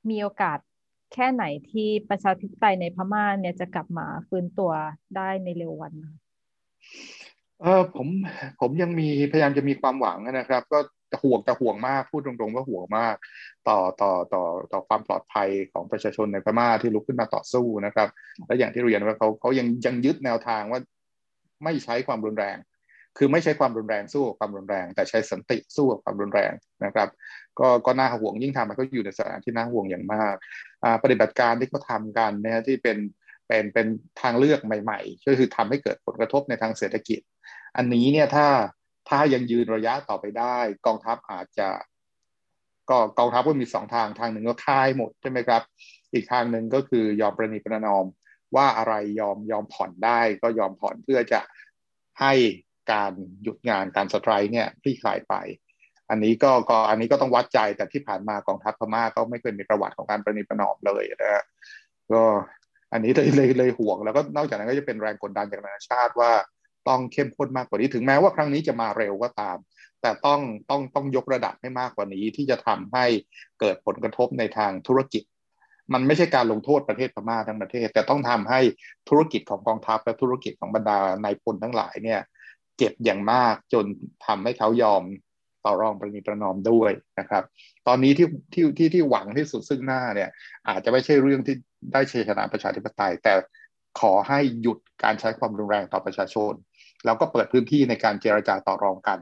[0.09, 0.59] มีโอกาส
[1.13, 4.71] แค่ไหนที่ประชาธิปไตยในพม่าเนี่ยจะกลับมาฟื้นตัว
[5.15, 5.93] ได้ในเร็ววัน
[7.61, 8.07] เออผม
[8.61, 10.79] ผมยังมีพยายามจะมีความหวังนะครับ ก็
[11.23, 13.15] ห่วงแต่ห่วงมากพูดตรงๆว่าห่วงมาก
[13.67, 18.07] ต่อต่อต่อต่อความปลอดภัยของประชาชนในพม่าที่ลุกขึ้นมาต่อสู้นะครับ
[18.47, 20.79] และอย่างที่เรียนว่าเขาเขายังยังยึดแนวทางว่า
[21.63, 22.57] ไม่ใช้ความรุนแรง
[23.17, 26.51] คือไม่ใช้ความรุนแรงสู้กับความรุนแรง แต่ใช้สันติสู้กับความรุนแรง
[26.85, 27.09] นะครับ
[27.59, 30.35] ก็ก็น่าห่วงยิ่งทำมันก็อยู่ในสถานที่น่าห่วงอย่างมาก
[31.03, 32.97] ปฏิบัติการที่เขาทากันนะที่เป็น
[33.47, 33.87] เป็นเป็น
[34.21, 37.19] ทางเลือกใหม่ ๆ ก็คือทำให้เกิดผลกระทบในทางเศรษฐกิจ
[37.77, 38.47] อันนี้เนี่ยถ้า
[39.09, 41.69] ถ้ายังยืนระยะต่อไปได้ กองทัพอาจจะ
[42.89, 45.61] ก็กองทัพก็มีสองทางทางหนึ่งก็ค่ายหมดใช่ไหมครับ
[46.13, 48.05] อีกทางหนึ่งก็คือยอมประนีประนอม
[48.55, 51.41] ว่าอะไรยอมยอมผ่อนได้ ก็ยอมผ่อนเพื่อจะ
[52.21, 52.33] ให้
[52.91, 53.11] การ
[53.43, 55.35] หยุดงานการสไตร์เนี่ยคลี่คลายไป
[56.09, 61.43] อันนี้ก็ก็อันนี้ก็ต้องวัดใจแต่ที่ผ่านมากองทัพพม่าก็ไม่เคยมีประวัติของการประนีประนอมเลยนะ
[62.11, 62.23] ก็
[62.93, 66.31] อันนี้เลยเลยเลยห่วง แล้วก็นอกจากนั้นก็จะเป็นแรงกดดันจากนานาชาติว่า
[66.89, 69.57] ต้องเข้มข้นมากกว่านี้ถึงแม้ว่าครั้งนี้จะมาเร็วก็ตาม
[70.01, 73.05] แต่ต้องต้องต้องยกระดับให้มากกว่านี้ที่จะทำให้
[73.59, 75.23] เกิดผลกระทบในทางธุรกิจ
[75.93, 78.59] มันไม่ใช่การลงโทษประเทศพม่าทั้งประเทศ แต่ต้องทำให้
[79.09, 82.21] ธุรกิจของกองทัพและธุรกิจของบรรดานายพลทั้งหลายเนี่ย
[82.77, 83.85] เจ็บอย่างมากจน
[84.25, 85.03] ทำให้เขายอม
[85.65, 87.43] ต่อรองประนีประนอมด้วยนะครับ
[87.87, 90.29] ตอนนี้ที่ที่ที่ที่หวังที่สุดซึ่งหน้าเนี่ย
[90.67, 91.55] อาจจะไม่ใช่เรื่องที่
[91.93, 93.33] ได้ชัยชนะประชาธิปไตย แต่
[93.99, 96.53] ขอให้หยุดการใช้ความรุนแรงต่อประชาชน
[97.05, 99.19] แล้วก็เปิดพื้นที่ในการเจรจาต่อรองกัน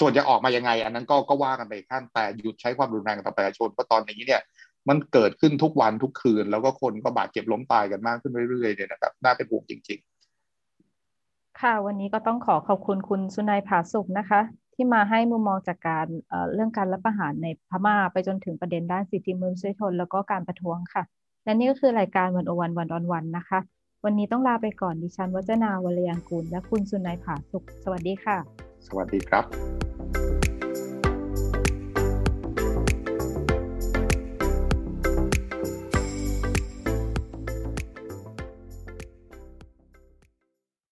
[0.00, 4.40] ส่วนจะออกมายังไง อันนั้นก็ก็ว่ากันไปขั้นแต่หยุดใช้ความรุนแรงต่อประชาชนเพราะตอนนี้เนี่ย
[4.88, 9.98] มันเกิดขึ้นทุกวันทุกคืน แล้วก็คนก็บาดเจ็บล้มตายกันมากขึ้นเรื่อยๆเนี่ยนะครับน่าเป็นห่วงจริง
[10.80, 14.40] ๆ ค่ะ วันนี้ก็ต้องขอขอบคุณคุณสุนัยผาสุกนะคะ
[14.74, 21.02] ที่มาให้มุมมองจากการเเรื่องการรับประหารในพม่าไปจนถึงประเด็นด้านสิทธิมนุษยชน แล้วก็การประท้วงค่ะ
[21.44, 23.58] และนี่ก็คือรายการวันโอวันวันออนวันนะคะ
[24.04, 28.36] วันนี้ต้องลาไปก่อนดิฉันวัจนาวรยังกูล และคุณสุนัยผาสุข สวัสดีค่ะ
[28.86, 29.44] สวัสดีครับ